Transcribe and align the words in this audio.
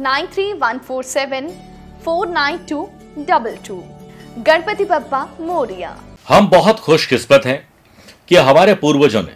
Nine 0.00 0.26
three 0.26 0.52
one 0.52 0.78
four 0.78 1.02
seven 1.04 1.48
four 2.04 2.28
nine 2.28 2.58
two 2.68 2.82
double 3.18 3.56
two 3.66 3.76
Ganpati 4.38 4.84
Bappa 4.84 5.22
Morya. 5.40 5.96
हम 6.28 6.48
बहुत 6.48 6.80
खुशकिस्मत 6.80 7.46
हैं 7.46 7.58
कि 8.28 8.36
हमारे 8.38 8.74
पूर्वजों 8.74 9.22
ने 9.22 9.34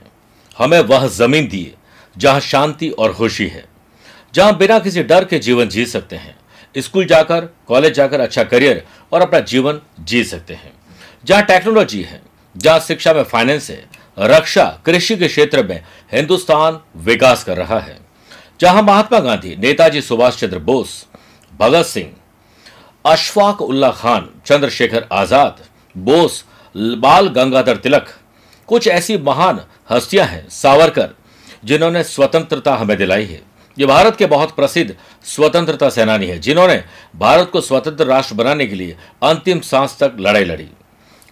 हमें 0.57 0.79
वह 0.81 1.07
ज़मीन 1.09 1.49
दी 1.49 1.65
जहाँ 2.17 2.41
शांति 2.41 2.91
और 2.91 3.15
खुशी 3.15 3.47
है, 3.47 3.65
जहाँ 4.35 4.57
बिना 4.57 4.79
किसी 4.79 5.03
डर 5.03 5.25
के 5.25 5.39
जीवन 5.39 5.69
जी 5.69 5.87
सकते 5.87 6.17
हैं, 6.17 6.37
स्कूल 6.75 7.07
जाकर, 7.07 7.49
कॉलेज 7.69 7.95
जाकर 7.95 8.21
अच्छा 8.21 8.45
करियर 8.45 8.85
और 9.13 9.23
अपना 9.23 9.41
जीवन 9.41 9.81
जी 10.01 10.23
सकते 10.25 10.55
हैं, 10.55 10.73
जहाँ 11.25 11.43
टेक्नोलॉजी 11.43 12.03
है, 12.03 12.21
जहाँ 12.55 12.79
शिक्षा 12.81 13.15
में 13.15 13.23
फाइनेंस 13.25 13.71
है, 13.71 13.85
रक्षा, 14.19 14.65
कृषि 14.87 15.17
के 15.17 15.29
क्षेत्र 15.29 15.67
में 15.67 15.83
हिंदुस्तान 16.13 16.81
विकास 17.03 17.45
कर 17.45 17.57
रहा 17.57 17.81
है। 17.81 18.01
जहाँ 18.63 18.83
महात्मा 18.83 19.19
गांधी, 19.19 19.55
नेताजी 19.57 20.01
सुभाष 20.03 20.37
चंद्र 20.37 20.59
बोस, 20.59 20.91
भगत 21.53 21.85
सिंह, 21.85 22.11
अशफाक 23.05 23.63
उल्ला 23.63 23.91
खान, 23.91 24.29
चंद्रशेखर 24.47 25.07
आज़ाद, 25.13 25.57
बोस, 25.95 26.45
बाल 26.75 27.29
गंगाधर 27.29 27.77
तिलक, 27.77 28.07
कुछ 28.69 28.89
ऐसी 28.89 29.17
महान 29.19 29.61
हस्तियाँ 29.91 30.27
हैं 30.27 30.49
सावरकर, 30.49 31.09
जिन्होंने 31.65 32.03
स्वतंत्रता 32.05 32.75
हमें 32.77 32.97
दिलाई 32.99 33.25
है। 33.25 33.43
ये 33.77 33.87
भारत 33.87 34.17
के 34.17 34.27
बहुत 34.27 34.55
प्रसिद्ध 34.57 34.95
स्वतंत्रता 35.27 35.89
सेनानी 35.91 36.27
है, 36.27 36.39
जिन्होंने 36.39 36.83
भारत 37.17 37.51
को 37.53 37.61
स्वतंत्र 37.61 38.07
राष्ट्र 38.07 38.35
बनाने 38.35 38.67
के 38.67 38.75
लिए 38.75 38.97
अंतिम 39.23 39.61
सांस 39.61 39.99
तक 40.01 40.17
लड़ाई 40.21 40.45
लड़ी। 40.45 40.69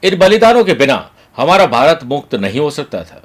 इन 0.03 0.19
बलिदानों 0.19 0.65
के 0.65 0.75
बिना 0.75 1.11
हमारा 1.37 1.67
भारत 1.69 2.01
मुक्त 2.05 2.35
नहीं 2.35 2.61
हो 2.61 2.71
सकता 2.71 3.05
था। 3.05 3.23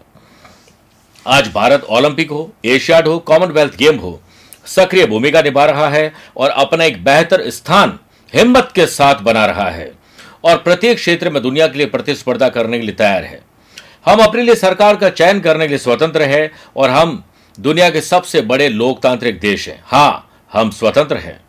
आज 1.28 1.47
भारत 1.53 1.84
ओलंपिक 1.84 2.31
हो 2.31 2.52
एशियाड 2.66 3.08
हो, 3.08 3.18
कॉमनवेल्थ 3.19 3.75
गेम 3.75 3.96
हो, 3.97 4.19
सक्रिय 4.66 5.06
भूमिका 5.06 5.41
निभा 5.41 5.63
रहा 5.66 5.88
है 5.90 6.12
और 6.38 6.50
अपना 6.50 6.84
एक 6.84 7.03
बेहतर 7.03 7.50
स्थान 7.50 7.97
हिम्मत 8.34 8.69
के 8.75 8.86
साथ 8.88 9.22
बना 9.24 9.46
रहा 9.46 9.69
है 9.69 9.91
और 10.44 10.58
प्रत्येक 10.58 10.97
क्षेत्र 10.97 11.30
में 11.30 11.41
दुनिया 11.44 11.68
के 11.68 11.78
लिए 11.78 11.88
प्रतिस्पर्धा 11.88 12.50
करने 12.50 12.80
के 12.80 12.85
लिए 12.85 12.96
तैयार 12.96 13.24
है। 13.24 13.40
हम 14.06 14.24
अपने 14.24 14.44
लिए 14.44 14.56
सरकार 14.56 14.96
का 14.96 15.09
चयन 15.12 15.40
करने 15.40 15.66
के 15.66 15.69
लिए 15.69 15.78
स्वतंत्र 15.78 16.24
है 16.24 16.52
और 16.78 16.90
हम 16.90 17.24
दुनिया 17.58 17.90
के 17.90 18.02
सबसे 18.02 18.41
बड़े 18.44 18.69
लोकतांत्रिक 18.69 19.40
देश 19.40 19.68
हैं। 19.69 19.81
हाँ 19.85 20.30
हम 20.52 20.69
स्वतंत्र 20.72 21.18
हैं 21.18 21.40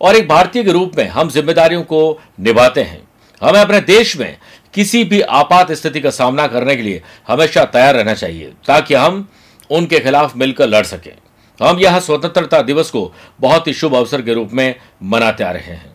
और 0.00 0.16
एक 0.16 0.28
भारतीय 0.28 0.64
के 0.64 0.72
रूप 0.72 0.92
में 0.96 1.06
हम 1.08 1.30
जिम्मेदारियों 1.30 1.82
को 1.82 2.20
निभाते 2.40 2.82
हैं। 2.82 3.02
हमें 3.42 3.60
अपने 3.60 3.80
देश 3.82 4.16
में 4.16 4.36
किसी 4.74 5.02
भी 5.04 5.20
आपात 5.20 5.72
स्थिति 5.72 6.00
का 6.00 6.10
सामना 6.10 6.46
करने 6.46 6.76
के 6.76 6.82
लिए 6.82 7.02
हमेशा 7.28 7.64
तैयार 7.64 7.94
रहना 7.94 8.14
चाहिए, 8.14 8.52
ताकि 8.66 8.94
हम 8.94 9.28
उनके 9.70 10.00
खिलाफ 10.00 10.36
मिलकर 10.36 10.68
लड़ 10.68 10.84
सकें। 10.84 11.12
हम 11.60 11.78
यह 11.78 11.98
स्वतंत्रता 12.00 12.60
दिवस 12.62 12.90
को 12.90 13.12
बहुत 13.40 13.66
ही 13.68 13.72
शुभ 13.74 13.94
अवसर 13.94 14.22
के 14.22 14.34
रूप 14.34 14.52
में 14.52 14.74
मनाते 15.02 15.44
आ 15.44 15.50
रहे 15.50 15.74
हैं। 15.74 15.92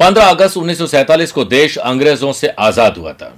15 0.00 0.28
अगस्त 0.28 0.56
1947 0.56 1.32
को 1.32 1.44
देश 1.44 1.76
अंग्रेज़ों 1.78 2.32
से 2.32 2.48
आज़ाद 2.48 2.98
हुआ 2.98 3.12
था। 3.12 3.32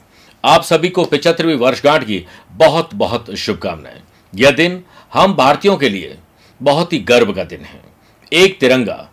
आप 0.44 0.62
सभी 0.62 0.88
को 0.88 1.04
पिछहत्तरवीं 1.04 1.54
वर्षगांठ 1.54 2.04
की 2.04 2.24
बहुत 2.52 2.94
बहुत 2.94 3.34
शुभकामनाएँ। 3.36 4.00
यह 4.32 4.50
दिन 4.50 4.82
हम 5.12 5.34
भारतीयों 5.34 5.76
के 5.76 5.88
लिए 5.88 6.16
बहुत 6.60 6.92
ही 6.92 6.98
गर्व 6.98 7.32
का 7.32 7.44
दिन 7.44 7.60
है। 7.60 7.80
एक 8.32 8.58
तिरंगा 8.60 9.08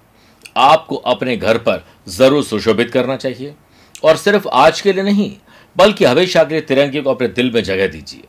आपको 0.57 0.95
अपने 0.95 1.35
घर 1.37 1.57
पर 1.57 1.85
ज़रूर 2.09 2.43
सुशोभित 2.43 2.91
करना 2.91 3.15
चाहिए। 3.15 3.53
और 4.03 4.17
सिर्फ़ 4.17 4.47
आज 4.47 4.81
के 4.81 4.93
लिए 4.93 5.03
नहीं, 5.03 5.31
बल्कि 5.75 6.05
हमेशा 6.05 6.43
के 6.43 6.53
लिए 6.53 6.61
तिरंगे 6.61 7.01
को 7.01 7.09
अपने 7.09 7.27
दिल 7.27 7.51
में 7.51 7.63
जगह 7.63 7.87
दीजिए। 7.87 8.23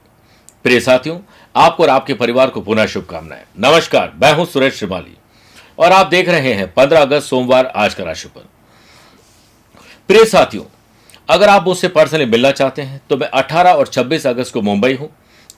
प्रिय 0.65 0.81
साथियों, 0.81 1.19
आपको 1.55 1.83
और 1.83 1.89
आपके 1.89 2.15
परिवार 2.15 2.51
को 2.51 2.61
पुनः 2.61 2.87
शुभकामनाएँ। 2.87 3.45
नमस्कार, 3.59 4.13
मैं 4.23 4.33
हूँ 4.33 4.47
सुरेश 4.47 4.75
श्रीमाली, 4.75 5.17
और 5.79 5.93
आप 5.93 6.07
देख 6.07 6.29
रहे 6.29 6.53
हैं 6.53 6.73
15 6.75 7.01
अगस्त 7.01 7.29
सोमवार, 7.29 7.67
आज 7.67 7.95
का 7.95 8.05
राशिफल। 8.05 8.41
प्रिय 10.09 10.25
साथियों, 10.25 10.65
अगर 11.29 11.49
आप 11.49 11.67
मुझसे 11.67 11.89
पर्सनली 11.89 12.27
मिलना 12.27 12.51
चाहते 12.51 12.83
हैं 12.83 13.01
तो 13.09 13.17
मैं 13.17 13.29
18 13.31 13.75
और 13.75 13.87
26 13.87 14.27
अगस्त 14.27 14.55
को 14.55 14.63
मुंबई 14.63 14.95
हूँ 14.95 15.09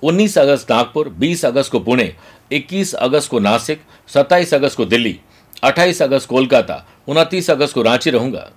19 0.03 0.37
अगस्त 0.39 0.71
नागपुर 0.71 1.09
20 1.09 1.45
अगस्त 1.45 1.73
को 1.73 1.81
पुणे 1.81 2.15
21 2.53 2.93
अगस्त 2.95 3.31
को 3.31 3.39
नासिक 3.39 3.81
27 4.09 4.55
अगस्त 4.55 4.77
को 4.77 4.85
दिल्ली 4.85 5.19
28 5.65 6.03
अगस्त 6.03 6.29
कोलकाता 6.29 6.85
29 7.09 7.51
अगस्त 7.51 7.75
को 7.75 7.83
रांची 7.83 8.11
रहूँगा। 8.11 8.51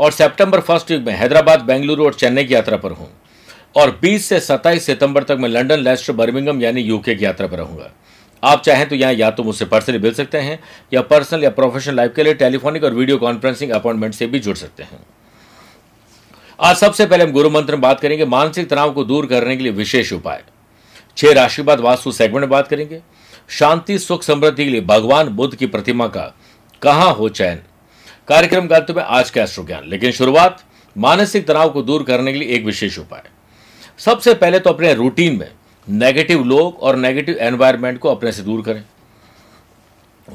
और 0.00 0.10
सितंबर 0.10 0.60
फ़र्स्ट 0.60 0.90
वीक 0.90 1.00
में 1.00 1.12
हैदराबाद, 1.14 1.60
बेंगलुरु 1.60 2.04
और 2.04 2.14
चेन्नई 2.14 2.44
की 2.44 2.54
यात्रा 2.54 2.76
पर 2.76 2.90
हूँ। 2.90 3.10
और 3.76 3.98
20 4.02 4.26
से 4.26 4.40
27 4.40 4.86
सितंबर 4.86 5.22
तक 5.22 5.36
मैं 5.40 5.48
लंदन, 5.48 5.76
लेस्टर, 5.76 6.12
बर्मिंगम 6.12 6.62
यानी 6.62 6.80
यूके 6.80 7.14
की 7.14 7.24
यात्रा 7.24 7.46
पर 7.46 7.56
रहूँगा। 7.56 7.90
आप 8.44 8.62
चाहें 8.62 8.88
तो 8.88 8.94
यहाँ 8.94 9.12
या 9.12 9.30
तो 9.30 9.42
मुझसे 9.42 9.64
पर्सनली 9.64 9.98
मिल 9.98 10.14
सकते 10.14 10.38
हैं 10.38 10.60
या 10.94 11.00
पर्सनल 11.00 11.44
या 11.44 11.50
प्रोफेशनल 11.50 11.94
लाइफ 11.94 12.12
के 12.16 12.22
लिए 12.22 12.34
टेलीफोनिक 12.34 12.84
और 12.84 12.94
वीडियो 12.94 13.18
कॉन्फ्रेंसिंग 13.18 13.70
अपॉइंटमेंट 13.70 14.14
से 14.14 14.26
भी 14.26 14.38
जुड़ 14.38 14.56
सकते 14.56 14.82
हैं। 14.82 15.00
आज 16.60 16.76
सबसे 16.76 17.06
पहले 17.06 17.24
हम 17.24 17.32
गुरु 17.32 17.50
मंत्र 17.50 17.72
में 17.72 17.80
बात 17.80 18.00
करेंगे, 18.00 18.24
मानसिक 18.24 18.70
तनाव 18.70 18.92
को 18.92 19.04
दूर 19.04 19.26
करने 19.26 19.56
के 19.56 19.62
लिए 19.62 19.72
विशेष 19.72 20.12
उपाय। 20.12 20.42
छह 21.16 21.32
राशि 21.32 21.62
बाद 21.62 21.80
वास्तु 21.80 22.12
सेगमेंट 22.12 22.40
में 22.40 22.50
बात 22.50 22.68
करेंगे। 22.68 23.02
शांति, 23.48 23.98
सुख, 23.98 24.22
समृद्धि 24.22 24.64
के 24.64 24.70
लिए 24.70 24.80
भगवान 24.80 25.28
बुद्ध 25.28 25.54
की 25.54 25.66
प्रतिमा 25.66 26.06
का 26.06 26.34
कहाँ 26.82 27.14
हो 27.14 27.28
चयन? 27.28 27.58
कार्यक्रम 28.30 28.66
का 28.66 28.76
अंत 28.76 28.90
में 28.90 29.02
आज 29.02 29.30
का 29.30 29.42
एस्ट्रो 29.42 29.64
ज्ञान 29.64 29.88
लेकिन 29.88 30.12
शुरुआत 30.12 30.62
मानसिक 30.98 31.46
तनाव 31.46 31.70
को 31.70 31.82
दूर 31.82 32.02
करने 32.02 32.32
के 32.32 32.38
लिए 32.38 32.48
एक 32.48 32.64
विशेष 32.64 32.98
उपाय 32.98 33.22
सबसे 33.98 34.34
पहले 34.34 34.58
तो 34.58 34.70
अपने 34.70 34.94
रूटीन 34.94 35.36
में 35.36 35.50
नेगेटिव 35.88 36.44
लोग 36.44 36.78
और 36.80 36.96
नेगेटिव 36.96 37.38
एनवायरमेंट 37.38 37.98
को 37.98 38.08
अपने 38.08 38.32
से 38.32 38.42
दूर 38.42 38.62
करें। 38.62 38.84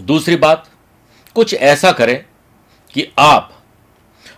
दूसरी 0.01 0.35
बात, 0.35 0.69
कुछ 1.35 1.53
ऐसा 1.53 1.91
करें 1.91 2.25
कि 2.93 3.07
आप 3.19 3.63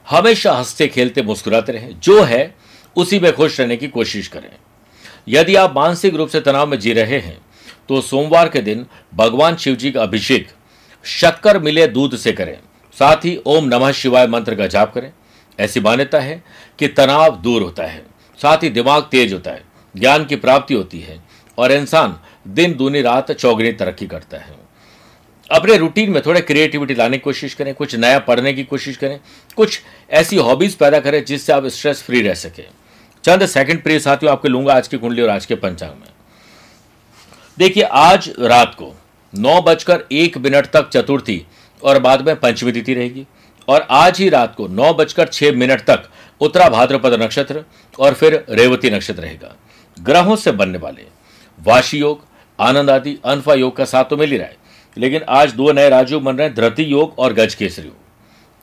हमेशा 0.09 0.53
हँसते, 0.53 0.87
खेलते, 0.87 1.21
मुस्कुराते 1.21 1.71
रहें। 1.71 1.99
जो 1.99 2.23
है, 2.23 2.55
उसी 2.95 3.19
में 3.19 3.33
खुश 3.33 3.59
रहने 3.59 3.77
की 3.77 3.87
कोशिश 3.87 4.27
करें। 4.27 4.51
यदि 5.27 5.55
आप 5.55 5.75
मानसिक 5.75 6.15
रूप 6.15 6.29
से 6.29 6.41
तनाव 6.41 6.67
में 6.67 6.79
जी 6.79 6.93
रहे 6.93 7.19
हैं 7.19 7.37
तो 7.89 8.01
सोमवार 8.01 8.49
के 8.49 8.61
दिन 8.61 8.85
भगवान 9.15 9.55
शिव 9.55 9.75
जी 9.75 9.91
का 9.91 10.03
अभिषेक 10.03 10.47
शक्कर 11.03 11.59
मिले 11.59 11.87
दूध 11.87 12.17
से 12.17 12.31
करें। 12.31 12.59
साथ 12.97 13.25
ही 13.25 13.37
ओम 13.45 13.65
नमः 13.65 13.91
शिवाय 13.91 14.27
मंत्र 14.27 14.55
का 14.55 14.67
जाप 14.67 14.93
करें। 14.93 15.11
ऐसी 15.59 15.79
मान्यता 15.79 16.19
है 16.19 16.43
कि 16.79 16.87
तनाव 16.87 17.35
दूर 17.41 17.61
होता 17.61 17.83
है, 17.83 18.05
साथ 18.39 18.63
ही 18.63 18.69
दिमाग 18.69 19.03
तेज 19.03 19.33
होता 19.33 19.51
है, 19.51 19.63
ज्ञान 19.95 20.25
की 20.25 20.35
प्राप्ति 20.35 20.73
होती 20.73 20.99
है 20.99 21.19
और 21.57 21.71
इंसान 21.71 22.17
दिन, 22.47 22.73
दूनी, 22.73 23.01
रात 23.01 23.31
चौगनी 23.31 23.71
तरक्की 23.71 24.07
करता 24.07 24.37
है। 24.37 24.55
अपने 25.49 25.77
रूटीन 25.77 26.09
में 26.11 26.21
थोड़े 26.25 26.41
क्रिएटिविटी 26.41 26.93
लाने 26.93 27.17
की 27.17 27.21
कोशिश 27.21 27.53
करें, 27.53 27.73
कुछ 27.73 27.95
नया 27.95 28.19
पढ़ने 28.19 28.53
की 28.53 28.63
कोशिश 28.63 28.97
करें, 28.97 29.19
कुछ 29.55 29.79
ऐसी 30.09 30.37
हॉबीज 30.37 30.75
पैदा 30.75 30.99
करें 30.99 31.23
जिससे 31.25 31.53
आप 31.53 31.65
स्ट्रेस 31.65 32.01
फ्री 32.03 32.21
रह 32.21 32.33
सके। 32.33 32.63
चंद 33.23 33.45
सेकंड 33.45 33.83
प्रिय 33.83 33.99
साथियों, 33.99 34.31
आपके 34.31 34.47
लूँगा 34.47 34.73
आज 34.73 34.87
की 34.87 34.97
कुंडली 34.97 35.21
और 35.21 35.29
आज 35.29 35.45
के 35.45 35.55
पंचांग 35.55 35.91
में। 35.91 36.09
देखिए, 37.57 37.83
आज 37.83 38.29
रात 38.39 38.75
को 38.75 38.93
नौ 39.33 39.61
बजकर 39.61 40.03
एक 40.11 40.37
मिनट 40.37 40.65
तक 40.65 40.89
चतुर्थी 40.89 41.45
और 41.83 41.99
बाद 41.99 42.25
में 42.27 42.35
पंचमी 42.35 42.71
तिथि 42.71 42.93
रहेगी। 42.93 43.25
और 43.67 43.87
आज 43.91 44.19
ही 44.19 44.29
रात 44.29 44.53
को 44.55 44.67
नौ 44.67 44.93
बजकर 44.93 45.27
छह 45.27 45.51
मिनट 45.53 45.81
तक 45.81 46.03
उत्तरा 46.41 46.67
भाद्रपद 46.69 47.21
नक्षत्र 47.21 47.63
और 47.99 48.13
फिर 48.13 48.43
रेवती 48.49 48.89
नक्षत्र 48.89 49.21
रहेगा। 49.21 49.55
ग्रहों 49.97 50.35
से 50.35 50.51
बनने 50.51 50.77
वाले 50.77 51.05
वाशी 51.59 51.97
योग, 51.97 52.21
आनंद 52.59 52.89
आदि, 52.89 53.17
अनफा 53.25 53.53
योग 53.53 53.75
का 53.75 53.85
साथ 53.85 54.03
तो 54.03 54.17
मिल 54.17 54.31
ही 54.31 54.37
रहा 54.37 54.47
है, 54.47 54.55
लेकिन 54.97 55.21
आज 55.29 55.53
दो 55.53 55.71
नए 55.71 55.89
राजयोग 55.89 56.23
बन 56.23 56.35
रहे 56.35 56.47
हैं, 56.47 56.55
धरती 56.55 56.83
योग 56.83 57.19
और 57.19 57.33
गज 57.33 57.55
केसरी 57.55 57.85
योग। 57.85 57.95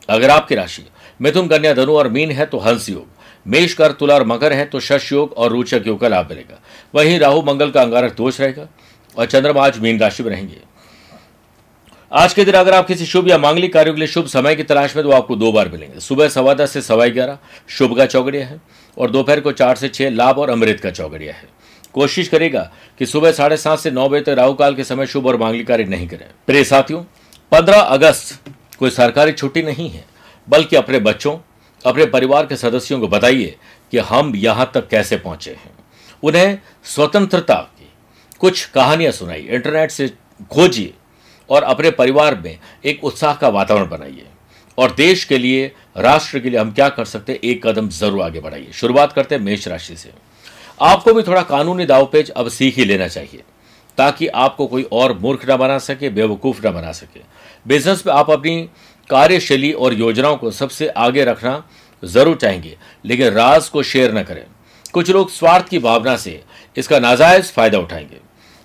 अगर 0.09 0.31
आपकी 0.31 0.55
राशि 0.55 0.83
मिथुन, 1.21 1.49
कन्या, 1.49 1.73
धनु 1.75 1.93
और 1.93 2.09
मीन 2.09 2.31
है 2.31 2.47
तो 2.47 2.59
हंस 2.59 2.89
योग, 2.89 3.07
मेष 3.47 3.75
कर 3.75 3.93
तुला 3.93 4.15
और 4.15 4.25
मकर 4.27 4.53
है 4.53 4.65
तो 4.65 4.81
शश 4.81 5.13
योग 5.13 5.33
और 5.33 5.51
रोचक 5.51 5.87
योग 5.87 6.01
का 6.01 6.09
लाभ 6.09 6.29
मिलेगा। 6.31 6.61
वहीं 6.95 7.19
राहु, 7.19 7.43
मंगल 7.43 7.71
का 7.71 7.83
अंगारक 7.83 8.17
दोष 8.17 8.41
रहेगा 8.41 8.69
और 9.17 9.27
चंद्रमा 9.27 9.67
आज 9.67 9.79
मीन 9.79 9.99
राशि 10.01 10.23
में 10.23 10.31
रहेंगे। 10.31 10.61
आज 12.15 12.35
के 12.35 12.45
दिन 12.45 12.55
अगर 12.55 12.75
आप 12.75 12.87
किसी 12.87 13.07
शुभ 13.07 13.29
या 13.29 13.37
मांगलिक 13.39 13.73
कार्यों 13.73 13.95
के 13.95 14.01
लिए 14.01 14.09
शुभ 14.09 14.27
समय 14.27 14.55
की 14.55 14.63
तलाश 14.63 14.95
में 14.97 15.05
तो 15.05 15.11
आपको 15.11 15.37
दो 15.37 15.51
बार 15.53 15.69
मिलेंगे। 15.69 16.01
सुबह 16.01 16.29
सवा 16.29 16.53
दस 16.55 16.71
से 16.71 16.83
सवा 16.83 17.07
ग्यारह, 17.07 17.39
शुभ 17.69 17.97
का 17.97 18.07
चौगड़िया 18.07 18.47
है, 18.47 18.61
और 18.97 19.11
दोपहर 19.11 19.41
को 19.41 19.53
चार 19.53 19.77
से 19.77 19.89
छह, 19.89 20.11
लाभ 20.11 20.39
और 20.39 20.51
अमृत 20.51 20.81
का 20.81 20.91
चौगड़िया 20.91 21.35
है। 21.35 21.49
कोशिश 21.95 22.29
करेगा 22.29 22.71
कि 22.99 23.07
सुबह 23.07 23.33
साढ़े 23.33 23.57
सात 23.57 23.79
से 23.79 23.91
नौ 23.91 24.09
बजे 24.09 24.21
तक 24.21 24.29
राहु 24.29 24.55
काल 24.55 24.75
के 24.75 24.85
समय 24.85 25.07
शुभ 25.07 25.27
और 25.27 25.37
मांगलिक 25.37 25.67
कार्य 25.67 25.85
नहीं 25.85 26.09
करें। 26.09 26.27
प्रिय 26.47 26.65
साथियों, 26.65 27.03
पंद्रह 27.53 27.81
अगस्त 27.81 28.51
कोई 28.79 28.91
सरकारी 28.91 29.33
छुट्टी 29.33 29.63
नहीं 29.63 29.91
है, 29.91 30.05
बल्कि 30.49 30.77
अपने 30.77 30.99
बच्चों, 30.99 31.39
अपने 31.85 32.07
परिवार 32.07 32.47
के 32.47 32.57
सदस्यों 32.57 33.01
को 33.01 33.09
बताइए 33.09 33.57
कि 33.93 33.99
हम 33.99 34.35
यहाँ 34.37 34.71
तक 34.75 34.89
कैसे 34.89 35.17
पहुँचे 35.17 35.51
हैं। 35.51 35.77
उन्हें 36.23 36.59
स्वतंत्रता 36.85 37.55
की 37.55 37.93
कुछ 38.39 38.65
कहानियाँ 38.65 39.13
सुनाइए। 39.13 39.49
इंटरनेट 39.49 39.91
से 39.91 40.13
खोजिए। 40.51 40.95
और 41.51 41.63
अपने 41.63 41.91
परिवार 41.91 42.35
में 42.35 42.59
एक 42.85 43.05
उत्साह 43.05 43.35
का 43.35 43.49
वातावरण 43.49 43.89
बनाइए। 43.89 44.27
और 44.79 44.91
देश 44.91 45.25
के 45.25 45.39
लिए, 45.39 45.73
राष्ट्र 45.97 46.39
के 46.39 46.51
लिए 46.51 46.61
हम 46.61 46.73
क्या 46.73 46.89
कर 46.89 47.05
सकते 47.05 47.33
हैं? 47.33 47.41
एक 47.41 47.67
कदम 47.67 47.89
ज़रूर 47.89 48.23
आगे 48.23 48.41
बढ़ाइए। 48.41 48.71
शुरुआत 48.73 49.13
करते 49.13 49.35
हैं 49.35 49.43
मेष 49.43 49.69
राशि 49.69 49.97
से। 49.97 50.11
आपको 50.81 51.15
भी 51.15 51.23
थोड़ा 51.23 51.43
कानूनी 51.43 51.87
दाव 51.87 52.01
दावपेच 52.01 52.31
अब 52.31 52.49
सीख 52.49 52.77
ही 52.77 52.85
लेना 52.85 53.09
चाहिए, 53.09 53.43
ताकि 53.99 54.27
आपको 54.27 54.67
कोई 54.67 54.83
और 54.93 55.19
मूर्ख 55.19 55.49
ना 55.49 55.57
बना 55.57 55.79
सके, 55.79 56.09
बेवकूफ़ 56.09 56.65
ना 56.65 56.71
बना 56.71 56.93
सके। 56.93 57.21
बिज़नेस 57.67 58.07
में 58.07 58.15
आप 58.15 58.31
अपनी 58.31 58.69
कार्यशैली 59.11 59.73
और 59.73 59.95
योजनाओं 59.95 60.37
को 60.37 60.51
सबसे 60.51 60.89
आगे 60.89 61.25
रखना 61.25 61.65
ज़रूर 62.05 62.37
चाहेंगे, 62.37 62.77
लेकिन 63.05 63.29
राज 63.29 63.69
को 63.69 63.83
शेयर 63.83 64.15
न 64.15 64.23
करें। 64.23 64.45
कुछ 64.93 65.11
लोग 65.11 65.31
स्वार्थ 65.31 65.69
की 65.69 65.79
भावना 65.79 66.17
से 66.17 66.43
इसका 66.77 66.99
नाजायज 66.99 67.53
फ़ायदा 67.53 67.79
उठाएँगे। 67.79 68.17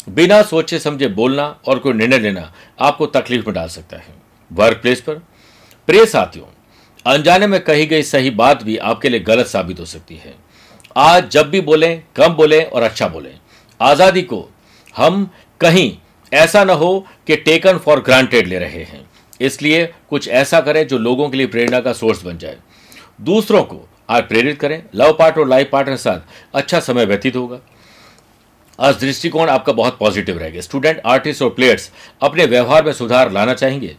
बिना 0.09 0.41
सोचे 0.41 0.79
समझे 0.79 1.07
बोलना 1.09 1.43
और 1.67 1.79
कोई 1.79 1.93
निर्णय 1.93 2.19
लेना 2.19 2.51
आपको 2.79 3.05
तकलीफ़ 3.07 3.45
में 3.45 3.53
डाल 3.55 3.67
सकता 3.67 3.97
है। 3.97 4.13
वर्क 4.51 4.77
प्लेस 4.77 5.01
पर। 5.01 5.15
प्रिय 5.87 6.05
साथियों, 6.05 6.45
अनजाने 7.05 7.47
में 7.47 7.59
कही 7.61 7.85
गई 7.85 8.03
सही 8.03 8.29
बात 8.31 8.63
भी 8.63 8.77
आपके 8.77 9.09
लिए 9.09 9.19
गलत 9.19 9.47
साबित 9.47 9.79
हो 9.79 9.85
सकती 9.85 10.15
है। 10.15 10.33
आज 10.95 11.29
जब 11.29 11.49
भी 11.49 11.61
बोलें, 11.61 12.03
कम 12.15 12.33
बोलें 12.33 12.63
और 12.65 12.83
अच्छा 12.83 13.07
बोलें। 13.07 13.33
आज़ादी 13.79 14.21
को 14.21 14.47
हम 14.95 15.29
कहीं 15.61 15.91
ऐसा 16.31 16.63
ना 16.63 16.73
हो 16.73 16.99
कि 17.27 17.35
टेकन 17.35 17.77
फॉर 17.77 17.99
ग्रांटेड 17.99 18.47
ले 18.47 18.59
रहे 18.59 18.83
हैं। 18.83 19.07
इसलिए 19.41 19.85
कुछ 20.09 20.27
ऐसा 20.27 20.59
करें 20.61 20.85
जो 20.87 20.97
लोगों 20.97 21.29
के 21.29 21.37
लिए 21.37 21.47
प्रेरणा 21.47 21.79
का 21.79 21.93
सोर्स 21.93 22.23
बन 22.23 22.37
जाए। 22.37 22.57
दूसरों 23.21 23.63
को 23.63 23.87
आज 24.09 24.23
प्रेरित 24.23 24.59
करें। 24.59 24.81
लव 24.95 25.13
पार्ट 25.13 25.37
और 25.37 25.47
लाइफ 25.47 25.69
पार्टनर 25.71 25.95
साथ 25.95 26.55
अच्छा 26.55 26.79
समय 26.79 27.05
व्यतीत 27.05 27.35
होगा। 27.35 27.59
आज 28.79 28.99
दृष्टिकोण 28.99 29.49
आपका 29.49 29.73
बहुत 29.73 29.97
पॉजिटिव 29.97 30.37
रहेगा 30.37 30.61
स्टूडेंट 30.61 31.01
आर्टिस्ट 31.05 31.41
और 31.41 31.49
प्लेयर्स 31.49 31.89
अपने 32.21 32.45
व्यवहार 32.45 32.83
में 32.83 32.91
सुधार 32.93 33.31
लाना 33.31 33.53
चाहेंगे। 33.53 33.95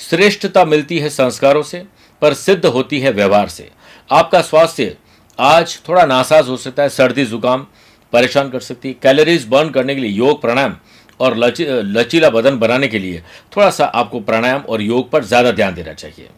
श्रेष्ठता 0.00 0.64
मिलती 0.64 0.98
है 0.98 1.08
संस्कारों 1.08 1.62
से, 1.62 1.82
पर 2.22 2.34
सिद्ध 2.34 2.66
होती 2.66 3.00
है 3.00 3.10
व्यवहार 3.12 3.48
से। 3.48 3.68
आपका 4.10 4.40
स्वास्थ्य 4.42 4.96
आज 5.38 5.78
थोड़ा 5.88 6.04
नासाज 6.06 6.48
हो 6.48 6.56
सकता 6.56 6.82
है, 6.82 6.88
सर्दी, 6.88 7.24
जुकाम, 7.24 7.66
परेशान 8.12 8.50
कर 8.50 8.60
सकती 8.60 8.88
है। 8.88 8.94
कैलोरीज 9.02 9.46
बर्न 9.46 9.70
करने 9.70 9.94
के 9.94 10.00
लिए 10.00 10.10
योग 10.10 10.40
प्राणायाम 10.40 10.76
और 11.20 11.36
लची, 11.36 11.66
लचीला 11.66 12.30
बदन 12.30 12.58
बनाने 12.58 12.88
के 12.88 12.98
लिए 12.98 13.22
थोड़ा 13.56 13.70
सा 13.70 13.84
आपको 13.86 14.20
प्राणायाम 14.20 14.60
और 14.60 14.82
योग 14.82 15.10
पर 15.10 15.24
ज़्यादा 15.24 15.52
ध्यान 15.52 15.74
देना 15.74 15.92
चाहिए। 15.94 16.28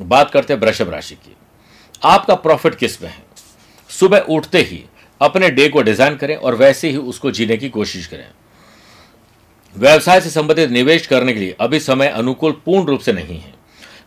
बात 0.00 0.30
करते 0.30 0.54
हैं 0.54 0.60
वृषभ 0.60 0.90
राशि 0.90 1.14
की। 1.14 1.36
आपका 2.02 2.34
प्रॉफिट 2.36 2.74
किसमें 2.74 3.08
है? 3.08 3.22
सुबह 3.90 4.26
उठते 4.30 4.58
ही 4.60 4.84
अपने 5.20 5.50
डे 5.50 5.68
को 5.68 5.82
डिज़ाइन 5.82 6.16
करें 6.16 6.36
और 6.36 6.54
वैसे 6.54 6.88
ही 6.88 6.96
उसको 6.96 7.30
जीने 7.30 7.56
की 7.56 7.68
कोशिश 7.68 8.06
करें। 8.06 8.26
व्यवसाय 9.76 10.20
से 10.20 10.30
संबंधित 10.30 10.70
निवेश 10.70 11.06
करने 11.06 11.32
के 11.32 11.40
लिए 11.40 11.56
अभी 11.60 11.80
समय 11.80 12.08
अनुकूल 12.08 12.52
पूर्ण 12.64 12.86
रूप 12.86 13.00
से 13.00 13.12
नहीं 13.12 13.38
है। 13.38 13.54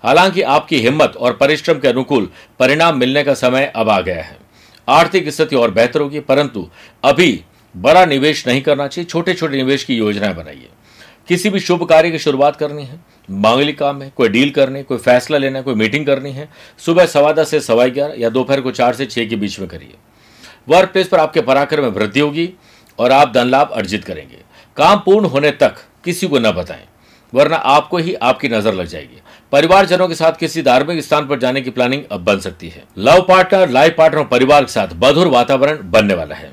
हालाँकि 0.03 0.41
आपकी 0.41 0.79
हिम्मत 0.79 1.15
और 1.17 1.33
परिश्रम 1.33 1.79
के 1.79 1.87
अनुकूल 1.87 2.29
परिणाम 2.59 2.97
मिलने 2.97 3.23
का 3.23 3.33
समय 3.33 3.71
अब 3.75 3.89
आ 3.89 3.99
गया 4.01 4.23
है। 4.23 4.37
आर्थिक 4.87 5.29
स्थिति 5.29 5.55
और 5.55 5.71
बेहतर 5.71 6.01
होगी, 6.01 6.19
परंतु 6.19 6.67
अभी 7.03 7.43
बड़ा 7.75 8.05
निवेश 8.05 8.47
नहीं 8.47 8.61
करना 8.61 8.87
चाहिए। 8.87 9.05
छोटे 9.05 9.33
छोटे 9.33 9.57
निवेश 9.57 9.83
की 9.83 9.95
योजनाएँ 9.95 10.35
बनाइए। 10.35 10.69
किसी 11.27 11.49
भी 11.49 11.59
शुभ 11.59 11.83
कार्य 11.83 12.11
की 12.11 12.19
शुरुआत 12.19 12.55
करनी 12.55 12.83
है। 12.83 12.99
मांगलिक 13.29 13.77
काम 13.79 14.01
है, 14.01 14.11
कोई 14.17 14.29
डील 14.29 14.49
करनी 14.49 14.83
कोई 14.83 14.97
फैसला 14.97 15.37
लेना 15.37 15.59
है, 15.59 15.63
कोई 15.63 15.75
मीटिंग 15.75 16.05
करनी 16.05 16.31
है। 16.31 16.49
सुबह 16.77 17.05
सवा 17.05 17.31
दस 17.31 17.49
से 17.49 17.59
सवा 17.59 17.85
ग्यारह 17.87 18.15
या 18.17 18.29
दोपहर 18.29 18.61
को 18.61 18.71
चार 18.71 18.95
से 18.95 19.05
छह 19.05 19.25
के 19.25 19.35
बीच 19.35 19.59
में 19.59 19.67
करिए। 19.69 19.95
वर्क 20.69 20.89
प्लेस 20.89 21.07
पर 21.07 21.19
आपके 21.19 21.41
पराक्रम 21.41 21.83
में 21.83 21.89
वृद्धि 21.91 22.19
होगी 22.19 22.49
और 22.99 23.11
आप 23.11 23.33
धन 23.33 23.47
लाभ 23.47 23.71
अर्जित 23.71 24.03
करेंगे। 24.03 24.37
काम 24.77 24.99
पूर्ण 24.99 25.25
होने 25.25 25.51
तक 25.53 25.75
किसी 26.05 26.27
को 26.27 26.39
न 26.39 26.51
बताएँ, 26.51 26.85
वरना 27.33 27.57
आपको 27.57 27.97
ही 27.97 28.13
आपकी 28.13 28.49
नज़र 28.49 28.73
लग 28.73 28.85
जाएगी। 28.85 29.21
परिवारजनों 29.51 30.07
के 30.07 30.15
साथ 30.15 30.33
किसी 30.33 30.61
धार्मिक 30.61 31.03
स्थान 31.03 31.27
पर 31.27 31.39
जाने 31.39 31.61
की 31.61 31.69
प्लानिंग 31.69 32.03
अब 32.11 32.23
बन 32.23 32.39
सकती 32.39 32.69
है। 32.69 32.83
लव 32.99 33.21
पार्टनर 33.21 33.69
लाइफ 33.69 33.95
पार्टनर 33.97 34.19
और 34.19 34.27
परिवार 34.27 34.63
के 34.63 34.71
साथ 34.71 34.93
मधुर 34.95 35.27
वातावरण 35.27 35.89
बनने 35.91 36.13
वाला 36.13 36.35
है। 36.35 36.51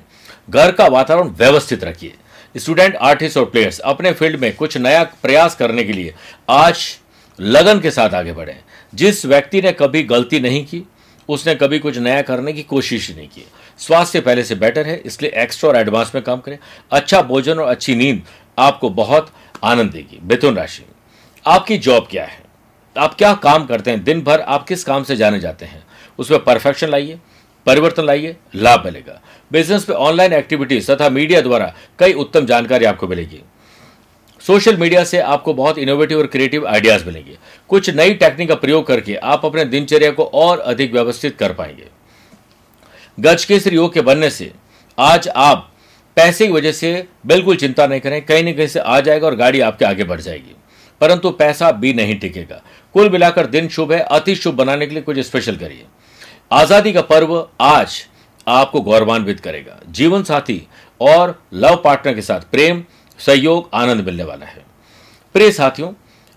घर 0.50 0.72
का 0.72 0.86
वातावरण 0.88 1.28
व्यवस्थित 1.30 1.84
रखिए। 1.84 2.14
स्टूडेंट 2.54 2.96
आर्टिस्ट 2.96 3.38
और 3.38 3.44
प्लेयर्स 3.44 3.78
अपने 3.80 4.12
फ़ील्ड 4.12 4.40
में 4.40 4.54
कुछ 4.56 4.76
नया 4.78 5.02
प्रयास 5.22 5.56
करने 5.56 5.84
के 5.84 5.92
लिए 5.92 6.14
आज 6.50 6.86
लगन 7.38 7.80
के 7.80 7.90
साथ 7.90 8.14
आगे 8.14 8.32
बढ़े। 8.32 8.56
जिस 8.92 9.24
व्यक्ति 9.26 9.60
ने 9.62 9.72
कभी 9.72 10.02
गलती 10.04 10.40
नहीं 10.40 10.64
की, 10.64 10.82
उसने 11.28 11.54
कभी 11.54 11.78
कुछ 11.78 11.98
नया 11.98 12.22
करने 12.22 12.52
की 12.52 12.62
कोशिश 12.64 13.10
नहीं 13.10 13.28
की। 13.28 13.44
स्वास्थ्य 13.80 14.20
पहले 14.20 14.44
से 14.44 14.54
बेटर 14.54 14.86
है, 14.86 14.96
इसलिए 14.96 15.30
एक्स्ट्रा 15.42 15.70
और 15.70 15.76
एडवांस 15.76 16.12
में 16.14 16.22
काम 16.24 16.40
करें। 16.40 16.58
अच्छा 16.92 17.22
भोजन 17.22 17.58
और 17.58 17.68
अच्छी 17.68 17.94
नींद 17.94 18.22
आपको 18.58 18.90
बहुत 18.90 19.30
आनंद 19.64 19.90
देगी। 19.90 20.18
मिथुन 20.22 20.56
राशि, 20.56 20.84
आपकी 21.46 21.78
जॉब 21.78 22.06
क्या 22.10 22.24
है? 22.24 22.44
आप 22.96 23.14
क्या 23.14 23.32
काम 23.34 23.64
करते 23.66 23.90
हैं? 23.90 24.02
दिन 24.04 24.20
भर 24.20 24.40
आप 24.40 24.66
किस 24.66 24.84
काम 24.84 25.02
से 25.02 25.16
जाने 25.16 25.40
जाते 25.40 25.66
हैं? 25.66 25.82
उसमें 26.18 26.44
परफेक्शन 26.44 26.88
लाइए, 26.88 27.18
परिवर्तन 27.66 28.04
लाइए, 28.04 28.36
लाभ 28.54 28.84
मिलेगा। 28.84 29.20
बिज़नेस 29.50 29.88
में 29.88 29.96
ऑनलाइन 29.96 30.32
एक्टिविटीज़ 30.32 30.90
तथा 30.92 31.08
मीडिया 31.10 31.40
द्वारा 31.40 31.72
कई 31.98 32.12
उत्तम 32.12 32.46
जानकारी 32.46 32.84
आपको 32.84 33.08
मिलेगी। 33.08 33.42
सोशल 34.40 34.76
मीडिया 34.76 35.02
से 35.04 35.18
आपको 35.18 35.54
बहुत 35.54 35.78
इनोवेटिव 35.78 36.18
और 36.18 36.26
क्रिएटिव 36.26 36.66
आइडियाज़ 36.66 37.04
मिलेंगे। 37.06 37.36
कुछ 37.70 37.90
नई 37.90 38.14
टेक्निक 38.14 38.48
का 38.48 38.54
प्रयोग 38.54 38.86
करके 38.86 39.14
आप 39.14 39.44
अपने 39.46 39.64
दिनचर्या 39.64 40.10
को 40.10 40.24
और 40.24 40.58
अधिक 40.58 40.92
व्यवस्थित 40.92 41.36
कर 41.36 41.52
पाएँगे। 41.52 41.86
गज 43.18 43.44
केसरी 43.44 43.76
योग 43.76 43.92
के 43.94 44.00
बनने 44.00 44.30
से 44.30 44.50
आज 44.98 45.28
आप 45.28 45.70
पैसे 46.16 46.46
की 46.46 46.52
वजह 46.52 46.72
से 46.72 47.06
बिल्कुल 47.26 47.56
चिंता 47.56 47.86
नहीं 47.86 48.00
करें, 48.00 48.24
कहीं 48.26 48.44
ना 48.44 48.52
कहीं 48.52 48.66
से 48.66 48.80
आ 48.80 48.98
जाएगा 49.00 49.26
और 49.26 49.34
गाड़ी 49.34 49.60
आपके 49.60 49.84
आगे 49.84 50.04
बढ़ 50.04 50.20
जाएगी। 50.20 50.54
परंतु 51.00 51.30
पैसा 51.30 51.70
भी 51.72 51.92
नहीं 51.94 52.18
टिकेगा। 52.18 52.62
कुल 52.94 53.10
मिलाकर 53.10 53.46
दिन 53.46 53.68
शुभ 53.68 53.92
है, 53.92 53.98
अति 54.00 54.34
शुभ 54.34 54.54
बनाने 54.54 54.86
के 54.86 54.94
लिए 54.94 55.02
कुछ 55.02 55.18
स्पेशल 55.18 55.56
करिए। 55.56 55.84
आज़ादी 56.52 56.92
का 56.92 57.00
पर्व 57.02 57.48
आज 57.60 58.04
आपको 58.46 58.80
गौरवान्वित 58.80 59.40
करेगा। 59.40 59.78
जीवन 59.90 60.22
साथी 60.22 60.62
और 61.00 61.38
लव 61.54 61.80
पार्टनर 61.84 62.14
के 62.14 62.22
साथ 62.22 62.40
प्रेम, 62.50 62.84
सहयोग, 63.20 63.68
आनंद 63.74 64.04
मिलने 64.04 64.24
वाला 64.24 64.46
है। 64.46 64.64
प्रिय 65.34 65.50
साथियों, 65.52 65.92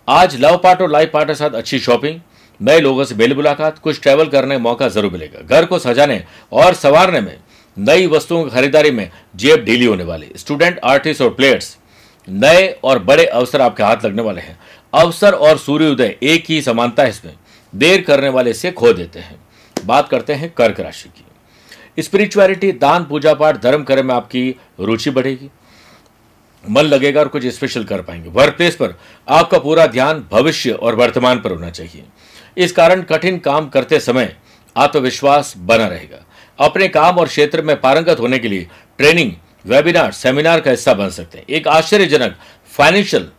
आज 0.07 0.35
लव 0.35 0.57
पार्ट 0.57 0.81
और 0.81 0.91
लाइफ 0.91 1.11
पार्टनर 1.13 1.35
साथ 1.35 1.49
अच्छी 1.51 1.79
शॉपिंग 1.79 2.19
नए 2.59 2.79
लोगों 2.79 3.03
से 3.03 3.15
बेल 3.15 3.35
मुलाकात, 3.35 3.79
कुछ 3.79 4.01
ट्रैवल 4.01 4.27
करने 4.27 4.55
का 4.55 4.59
मौका 4.59 4.87
ज़रूर 4.87 5.11
मिलेगा। 5.11 5.41
घर 5.41 5.65
को 5.65 5.79
सजाने 5.79 6.23
और 6.51 6.73
संवारने 6.73 7.21
में 7.21 7.37
नई 7.77 8.07
वस्तुओं 8.07 8.43
की 8.43 8.49
खरीदारी 8.49 8.91
में 8.91 9.09
जेब 9.35 9.63
ढीली 9.65 9.85
होने 9.85 10.03
वाली। 10.03 10.31
स्टूडेंट 10.35 10.79
आर्टिस्ट 10.83 11.21
और 11.21 11.29
प्लेयर्स 11.29 11.77
नए 12.27 12.67
और 12.83 12.99
बड़े 12.99 13.25
अवसर 13.25 13.61
आपके 13.61 13.83
हाथ 13.83 14.05
लगने 14.05 14.21
वाले 14.21 14.41
हैं। 14.41 14.57
अवसर 14.93 15.33
और 15.33 15.57
सूर्योदय 15.57 16.15
एक 16.23 16.45
ही 16.49 16.61
समानता 16.61 17.03
है 17.03 17.09
इसमें। 17.09 17.33
देर 17.73 18.01
करने 18.01 18.29
वाले 18.29 18.53
से 18.53 18.71
खो 18.71 18.93
देते 18.93 19.19
हैं। 19.19 19.39
बात 19.75 20.09
करते 20.09 20.33
हैं 20.33 20.49
कर्क 20.49 20.79
राशि 20.79 21.09
की। 21.09 22.01
स्पिरिचुअलिटी 22.01 22.71
दान, 22.71 23.03
पूजा 23.03 23.33
पाठ, 23.33 23.61
धर्म 23.61 23.83
कर्म 23.83 24.07
में 24.07 24.13
आपकी 24.15 24.55
रुचि 24.79 25.09
बढ़ेगी। 25.09 25.49
मन 26.63 26.83
लगेगा 26.83 27.19
और 27.19 27.27
कुछ 27.27 27.45
स्पेशल 27.45 27.83
कर 27.83 28.01
पाएँगे। 28.01 28.29
वर्क 28.29 28.55
प्लेस 28.57 28.75
पर 28.75 28.97
आपका 29.27 29.59
पूरा 29.59 29.85
ध्यान 29.87 30.25
भविष्य 30.31 30.71
और 30.71 30.95
वर्तमान 30.95 31.39
पर 31.39 31.51
होना 31.51 31.69
चाहिए। 31.69 32.03
इस 32.59 32.71
कारण 32.71 33.01
कठिन 33.01 33.37
काम 33.37 33.69
करते 33.69 33.99
समय 33.99 34.35
आत्मविश्वास 34.77 35.53
बना 35.57 35.87
रहेगा। 35.87 36.25
अपने 36.59 36.87
काम 36.87 37.17
और 37.17 37.27
क्षेत्र 37.27 37.61
में 37.61 37.81
पारंगत 37.81 38.19
होने 38.19 38.39
के 38.39 38.47
लिए 38.47 38.67
ट्रेनिंग, 38.97 39.31
वेबिनार, 39.65 40.11
सेमिनार 40.11 40.61
का 40.61 40.71
हिस्सा 40.71 40.93
बन 40.93 41.09
सकते 41.09 41.37
हैं। 41.37 41.45
एक 41.49 41.67
आश्चर्यजनक 41.67 42.35
फाइनेंशियल 42.71 43.29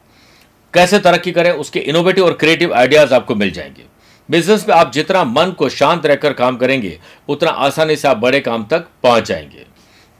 कैसे 0.74 0.98
तरक्की 0.98 1.32
करें, 1.32 1.52
उसके 1.52 1.78
इनोवेटिव 1.78 2.24
और 2.24 2.32
क्रिएटिव 2.32 2.74
आइडियाज़ 2.74 3.14
आपको 3.14 3.34
मिल 3.34 3.50
जाएँगे। 3.50 3.82
बिज़नेस 4.30 4.68
में 4.68 4.76
आप 4.76 4.92
जितना 4.92 5.24
मन 5.24 5.50
को 5.50 5.68
शांत 5.68 6.06
रहकर 6.06 6.32
काम 6.32 6.56
करेंगे, 6.56 7.00
उतना 7.28 7.50
आसानी 7.50 7.96
से 7.96 8.08
आप 8.08 8.16
बड़े 8.16 8.40
काम 8.40 8.66
तक 8.70 8.86
पहुँच 9.02 9.28
जाएँगे। 9.28 9.66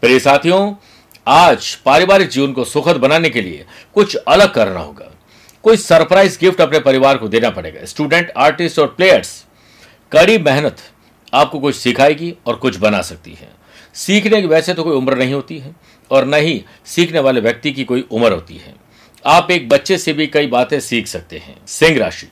प्रिय 0.01 0.19
साथियों, 0.19 0.75
आज 1.27 1.75
पारिवारिक 1.75 2.29
जीवन 2.29 2.53
को 2.53 2.65
सुखद 2.65 2.97
बनाने 2.97 3.31
के 3.31 3.43
लिए 3.43 3.67
कुछ 3.95 4.17
अलग 4.17 4.55
करना 4.55 4.81
होगा। 4.81 5.10
कोई 5.65 5.77
सरप्राइज़ 5.77 6.39
गिफ्ट 6.41 6.61
अपने 6.61 6.79
परिवार 6.81 7.17
को 7.19 7.29
देना 7.29 7.51
पड़ेगा। 7.51 7.85
स्टूडेंट, 7.85 8.31
आर्टिस्ट 8.37 8.79
और 8.79 8.87
प्लेयर्स, 8.89 9.45
कड़ी 10.13 10.39
मेहनत 10.39 10.77
आपको 11.33 11.59
कुछ 11.61 11.77
सिखाएगी 11.77 12.35
और 12.47 12.57
कुछ 12.57 12.77
बना 12.77 13.01
सकती 13.03 13.35
है। 13.35 13.49
सीखने 13.95 14.41
की 14.41 14.47
वैसे 14.47 14.75
तो 14.75 14.85
कोई 14.85 14.97
उम्र 14.97 15.17
नहीं 15.19 15.35
होती 15.35 15.59
है 15.59 15.75
और 16.11 16.25
न 16.25 16.35
ही 16.35 16.63
सीखने 16.87 17.19
वाले 17.19 17.41
व्यक्ति 17.41 17.73
की 17.73 17.85
कोई 17.85 18.05
उम्र 18.11 18.33
होती 18.33 18.57
है। 18.57 18.75
आप 19.25 19.51
एक 19.51 19.69
बच्चे 19.69 19.99
से 19.99 20.13
भी 20.13 20.27
कई 20.27 20.47
बातें 20.47 20.79
सीख 20.81 21.07
सकते 21.07 21.39
हैं। 21.39 21.57
सिंह 21.67 21.99
राशि। 21.99 22.29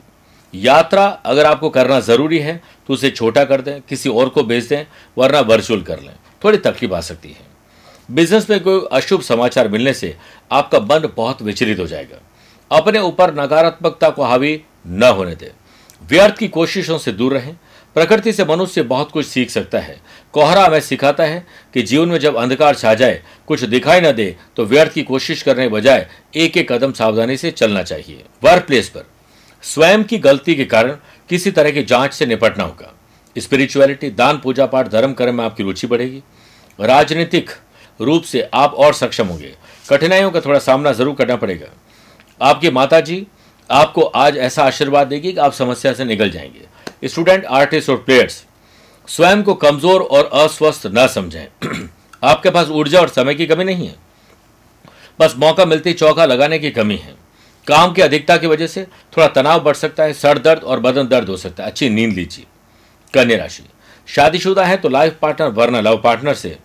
यात्रा 0.55 1.07
अगर 1.07 1.47
आपको 1.47 1.71
करना 1.71 1.99
ज़रूरी 2.01 2.39
है 2.39 2.61
तो 2.89 2.95
उसे 2.95 3.11
छोटा 3.11 3.45
कर 3.45 3.61
दें, 3.61 3.81
किसी 3.81 4.09
और 4.09 4.29
को 4.29 4.43
भेज 4.43 4.65
दें, 4.65 4.85
वरना 5.19 5.41
वर्चुअल 5.41 5.83
कर 5.83 6.01
लें। 6.01 6.15
थोड़ी 6.45 6.59
तकलीफ़ 6.59 6.93
आ 6.93 7.01
सकती 7.01 7.29
है। 7.29 7.47
बिज़नेस 8.11 8.49
में 8.51 8.61
कोई 8.61 8.87
अशुभ 8.93 9.21
समाचार 9.21 9.69
मिलने 9.69 9.95
से 9.95 10.17
आपका 10.53 10.81
मन 10.81 11.09
बहुत 11.17 11.43
विचलित 11.43 11.79
हो 11.79 11.87
जाएगा। 11.87 12.21
अपने 12.71 12.99
ऊपर 12.99 13.35
नकारात्मकता 13.35 14.11
को 14.11 14.23
हावी 14.23 14.61
न 14.87 15.13
होने 15.17 15.35
दें। 15.35 15.51
व्यर्थ 16.03 16.37
की 16.37 16.49
कोशिशों 16.49 16.99
से 16.99 17.13
दूर 17.13 17.33
रहें। 17.33 17.57
प्रकृति 17.97 18.33
से 18.33 18.45
मनुष्य 18.45 18.83
बहुत 18.83 19.11
कुछ 19.11 19.27
सीख 19.27 19.51
सकता 19.51 19.79
है। 19.79 19.99
कोहरा 20.35 20.65
हमें 20.65 20.81
सिखाता 20.81 21.25
है 21.25 21.47
कि 21.75 21.83
जीवन 21.83 22.09
में 22.09 22.19
जब 22.19 22.37
अंधकार 22.37 22.75
छा 22.75 22.93
जाए, 22.95 23.23
कुछ 23.47 23.65
दिखाई 23.65 24.01
न 24.01 24.13
दे 24.13 24.37
तो 24.57 24.65
व्यर्थ 24.65 24.93
की 24.93 25.03
कोशिश 25.03 25.43
करने 25.43 25.69
बजाय 25.69 26.07
एक 26.37 26.57
एक 26.57 26.71
कदम 26.73 26.93
सावधानी 26.93 27.37
से 27.37 27.51
चलना 27.51 27.83
चाहिए। 27.83 28.25
वर्क 28.45 28.67
प्लेस 28.67 28.89
पर। 28.89 29.05
स्वयं 29.65 30.05
की 30.05 30.19
गलती 30.19 30.55
के 30.55 30.65
कारण 30.65 30.97
किसी 31.31 31.51
तरह 31.51 31.71
की 31.71 31.83
जाँच 31.83 32.15
से 32.15 32.27
निपटना 32.27 32.65
होगा। 32.65 32.95
स्पिरिचुअलिटी 33.37 34.11
दान, 34.11 34.39
पूजा 34.39 34.67
पाठ, 34.67 34.89
धर्म, 34.89 35.13
कर्म 35.13 35.35
में 35.35 35.45
आपकी 35.45 35.63
रुचि 35.63 35.87
बढ़ेगी। 35.87 36.23
राजनीतिक 36.79 37.51
रूप 38.01 38.23
से 38.23 38.49
आप 38.55 38.75
और 38.75 38.95
सक्षम 38.95 39.27
होंगे। 39.27 39.55
कठिनाइयों 39.91 40.31
का 40.31 40.41
थोड़ा 40.41 40.59
सामना 40.59 40.93
ज़रूर 40.93 41.15
करना 41.15 41.37
पड़ेगा। 41.37 41.67
आपकी 42.41 42.71
माता 42.71 43.01
जी 43.01 43.27
आपको 43.71 44.03
आज 44.03 44.37
ऐसा 44.37 44.65
आशीर्वाद 44.65 45.07
देगी 45.07 45.33
कि 45.33 45.39
आप 45.39 45.53
समस्या 45.53 45.93
से 45.93 46.05
निकल 46.05 46.31
जाएँगे। 46.31 47.09
स्टूडेंट 47.09 47.45
आर्टिस्ट 47.45 47.91
और 47.91 47.97
प्लेयर्स 47.97 48.45
स्वयं 49.09 49.43
को 49.43 49.55
कमज़ोर 49.55 50.03
और 50.03 50.31
अस्वस्थ 50.33 50.83
न 50.87 51.07
समझें। 51.07 51.89
आपके 52.25 52.51
पास 52.51 52.69
ऊर्जा 52.69 53.01
और 53.01 53.09
समय 53.09 53.35
की 53.35 53.47
कमी 53.47 53.65
नहीं 53.65 53.87
है। 53.87 53.95
बस 55.21 55.35
मौका 55.37 55.65
मिलती 55.65 55.93
चौका 55.93 56.25
लगाने 56.25 56.59
की 56.59 56.71
कमी 56.71 56.97
है। 56.97 57.15
काम 57.67 57.93
की 57.93 58.03
अधिकता 58.03 58.37
की 58.37 58.47
वजह 58.47 58.67
से 58.67 58.85
थोड़ा 58.85 59.27
तनाव 59.27 59.61
बढ़ 59.61 59.75
सकता 59.75 60.03
है, 60.03 60.13
सर 60.13 60.39
दर्द 60.39 60.63
और 60.63 60.81
बदन 60.81 61.09
दर्द 61.09 61.29
हो 61.29 61.37
सकता 61.37 61.65
है। 61.65 61.71
अच्छी 61.71 61.89
नींद 61.91 62.13
लीजिए। 62.13 62.45
कन्या 63.15 63.39
राशि, 63.39 63.63
शादीशुदा 64.09 64.65
है 64.65 64.77
तो 64.77 64.89
लाइफ 64.89 65.17
पार्टनर 65.23 65.49
वरना 65.49 65.81
लव 65.81 65.99
पार्टनर 65.99 66.35
से 66.35 66.57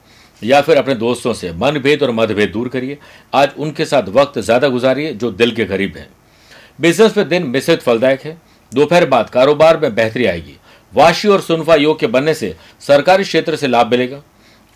या 0.43 0.61
फिर 0.61 0.77
अपने 0.77 0.95
दोस्तों 0.95 1.33
से 1.33 1.51
मनभेद 1.53 2.03
और 2.03 2.11
मतभेद 2.11 2.51
दूर 2.51 2.67
करिए। 2.69 2.97
आज 3.33 3.49
उनके 3.57 3.85
साथ 3.85 4.09
वक्त 4.09 4.39
ज़्यादा 4.39 4.67
गुजारिए 4.67 5.13
जो 5.13 5.31
दिल 5.31 5.51
के 5.51 5.65
करीब 5.65 5.97
है। 5.97 6.07
बिज़नेस 6.81 7.17
में 7.17 7.27
दिन 7.29 7.43
मिश्रित 7.45 7.81
फलदायक 7.81 8.21
है। 8.21 8.37
दोपहर 8.71 9.05
बाद 9.05 9.29
कारोबार 9.29 9.79
में 9.79 9.93
बेहतरी 9.95 10.25
आएगी। 10.25 10.57
वाशी 10.93 11.27
और 11.27 11.41
सुनफा 11.41 11.75
योग 11.75 11.99
के 11.99 12.07
बनने 12.07 12.33
से 12.33 12.55
सरकारी 12.81 13.23
क्षेत्र 13.23 13.55
से 13.55 13.67
लाभ 13.67 13.91
मिलेगा। 13.91 14.21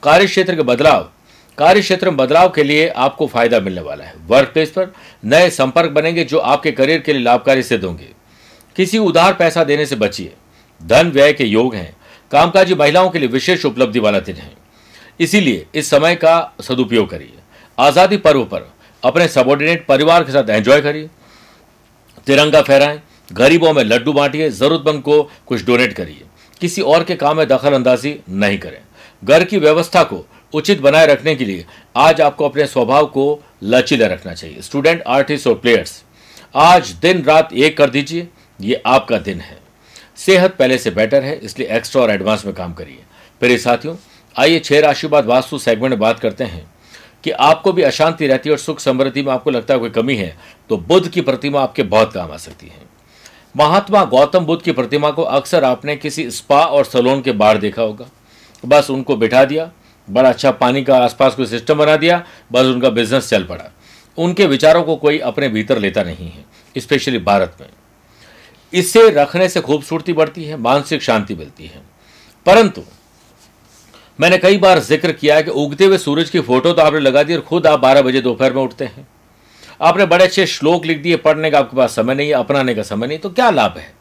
कार्य 0.04 0.26
क्षेत्र 0.26 0.56
के 0.56 0.62
बदलाव 0.64 1.10
कार्य 1.58 1.82
क्षेत्र 1.82 2.10
में 2.10 2.18
बदलाव 2.18 2.50
के 2.50 2.64
लिए 2.64 2.88
आपको 2.88 3.28
फ़ायदा 3.28 3.60
मिलने 3.60 3.82
वाला 3.82 4.04
है। 4.04 4.14
वर्क 4.28 4.50
प्लेस 4.50 4.70
पर 4.70 4.92
नए 5.26 5.50
संपर्क 5.50 5.92
बनेंगे 5.92 6.24
जो 6.24 6.38
आपके 6.40 6.72
करियर 6.72 7.00
के 7.00 7.14
लिए 7.14 7.22
लाभकारी 7.22 7.64
सिद्ध 7.64 7.84
होंगे। 7.84 8.10
किसी 8.76 8.98
उधार 8.98 9.34
पैसा 9.34 9.64
देने 9.64 9.86
से 9.86 9.96
बचिए। 9.96 10.34
धन 10.82 11.10
व्यय 11.12 11.34
के 11.34 11.44
योग 11.44 11.76
हैं। 11.76 11.96
कामकाजी 12.32 12.76
महिलाओं 12.76 13.10
के 13.10 13.20
लिए 13.20 13.30
विशेष 13.30 13.66
उपलब्धि 13.66 14.00
वाला 14.00 14.20
दिन 14.20 14.36
है। 14.36 14.52
इसीलिए 15.20 15.66
इस 15.76 15.90
समय 15.90 16.16
का 16.16 16.54
सदुपयोग 16.62 17.10
करिए। 17.10 17.34
आज़ादी 17.78 18.18
पर्व 18.18 18.44
पर 18.46 18.68
अपने 19.04 19.28
सबॉर्डिनेट 19.28 19.86
परिवार 19.86 20.24
के 20.24 20.32
साथ 20.32 20.50
एंजॉय 20.50 20.82
करिए। 20.82 21.10
तिरंगा 22.28 22.62
फहराएँ, 22.62 23.02
गरीबों 23.32 23.74
में 23.74 23.84
लड्डू 23.84 24.14
बांटिए, 24.14 24.50
जरूरतमंद 24.50 25.02
को 25.02 25.22
कुछ 25.48 25.66
डोनेट 25.66 25.94
करिए। 25.94 26.24
किसी 26.62 26.82
और 26.84 27.04
के 27.04 27.16
काम 27.16 27.38
में 27.38 27.48
दखल 27.48 27.74
अंदाजी 27.74 28.18
नहीं 28.30 28.58
करें। 28.58 28.80
घर 29.24 29.44
की 29.44 29.58
व्यवस्था 29.58 30.04
को 30.04 30.26
उचित 30.54 30.82
बनाए 30.82 31.06
रखने 31.08 31.36
के 31.36 31.46
लिए 31.46 31.66
आज 31.96 32.22
आपको 32.22 32.46
अपने 32.46 32.66
स्वभाव 32.68 33.06
को 33.08 33.44
लचीला 33.64 34.08
रखना 34.08 34.34
चाहिए। 34.34 34.62
स्टूडेंट 34.62 35.02
आर्टिस्ट 35.08 35.48
और 35.48 35.56
प्लेयर्स 35.56 36.02
आज 36.56 36.92
दिन 37.02 37.24
रात 37.24 37.54
एक 37.54 37.78
कर 37.78 37.90
दीजिए। 37.90 38.28
ये 38.60 38.82
आपका 38.86 39.18
दिन 39.18 39.40
है। 39.40 39.58
सेहत 40.18 40.56
पहले 40.56 40.78
से 40.78 40.92
बेटर 40.92 41.24
है, 41.24 41.36
इसलिए 41.36 41.68
एक्स्ट्रा 41.68 42.02
और 42.02 42.12
एडवांस 42.12 42.46
में 42.46 42.54
काम 42.56 42.74
करिए। 42.74 43.04
मेरे 43.42 43.58
साथियों 43.58 43.96
आइए 44.38 44.60
छह 44.60 44.80
राशि 44.80 45.08
बाद 45.08 45.26
वास्तु 45.26 45.58
सेगमेंट 45.58 45.90
में 45.90 46.00
बात 46.00 46.20
करते 46.20 46.44
हैं 46.44 46.66
कि 47.24 47.32
आपको 47.32 47.72
भी 47.74 47.82
अशांति 47.82 48.28
रहती 48.28 48.50
है 48.50 48.54
और 48.54 48.60
सुख 48.60 48.80
समृद्धि 48.80 49.22
में 49.22 49.32
आपको 49.34 49.52
लगता 49.52 49.74
है 49.74 49.80
कोई 49.80 49.90
कमी 49.90 50.16
है 50.16 50.38
तो 50.70 50.78
बुद्ध 50.78 51.08
की 51.08 51.22
प्रतिमा 51.22 51.62
आपके 51.62 51.84
बहुत 51.84 52.14
काम 52.14 52.32
आ 52.32 52.38
सकती 52.38 52.68
है। 52.68 52.86
महात्मा 53.58 54.04
गौतम 54.06 54.46
बुद्ध 54.46 54.62
की 54.64 54.72
प्रतिमा 54.72 55.10
को 55.12 55.22
अक्सर 55.22 55.64
आपने 55.64 55.96
किसी 55.96 56.30
स्पा 56.32 56.64
और 56.66 56.86
सलोन 56.86 57.22
के 57.22 57.32
बाहर 57.32 57.58
देखा 57.58 57.82
होगा। 57.82 58.06
बस 58.64 58.90
उनको 58.90 59.16
बिठा 59.16 59.44
दिया, 59.46 59.70
बड़ा 60.08 60.30
अच्छा 60.30 60.52
पानी 60.52 60.84
का 60.84 60.98
आसपास 60.98 61.36
कोई 61.36 61.46
सिस्टम 61.46 61.74
बना 61.74 61.96
दिया, 61.98 62.24
बस 62.52 62.66
उनका 62.66 62.90
बिज़नेस 62.90 63.30
चल 63.30 63.44
पड़ा। 63.44 63.72
उनके 64.18 64.46
विचारों 64.46 64.84
को 64.84 64.96
कोई 64.96 65.18
अपने 65.20 65.50
भीतर 65.50 65.80
लेता 65.80 66.04
नहीं 66.04 66.30
है 66.30 66.46
स्पेशली 66.78 67.20
भारत 67.20 67.58
में। 67.62 67.68
इससे 68.74 69.10
रखने 69.10 69.50
से 69.50 69.62
खूबसूरती 69.62 70.14
बढ़ती 70.14 70.44
है, 70.44 70.58
मानसिक 70.58 71.02
शांति 71.02 71.36
मिलती 71.36 71.66
है। 71.66 71.82
परंतु 72.46 72.82
मैंने 74.20 74.38
कई 74.38 74.58
बार 74.58 74.80
ज़िक्र 74.80 75.12
किया 75.12 75.36
है 75.36 75.44
कि 75.44 75.52
उगते 75.54 75.86
हुए 75.86 75.98
सूरज 75.98 76.30
की 76.30 76.40
फ़ोटो 76.40 76.72
तो 76.74 76.82
आपने 76.82 77.00
लगा 77.00 77.24
दी 77.24 77.36
और 77.36 77.42
खुद 77.42 77.68
आप 77.68 77.80
बारह 77.80 78.02
बजे 78.02 78.22
दोपहर 78.22 78.54
में 78.54 78.62
उठते 78.62 78.86
हैं। 78.86 79.08
आपने 79.82 80.06
बड़े 80.06 80.26
अच्छे 80.26 80.46
श्लोक 80.48 80.86
लिख 80.86 81.02
दिए, 81.02 81.16
पढ़ने 81.18 81.52
का 81.52 81.60
आपके 81.60 81.78
पास 81.78 81.96
समय 81.96 82.16
नहीं 82.16 82.28
है, 82.28 82.34
अपनाने 82.34 82.76
का 82.76 82.84
समय 82.84 83.08
नहीं 83.08 83.18
तो 83.18 83.30
क्या 83.30 83.50
लाभ 83.50 83.78
है? 83.78 83.94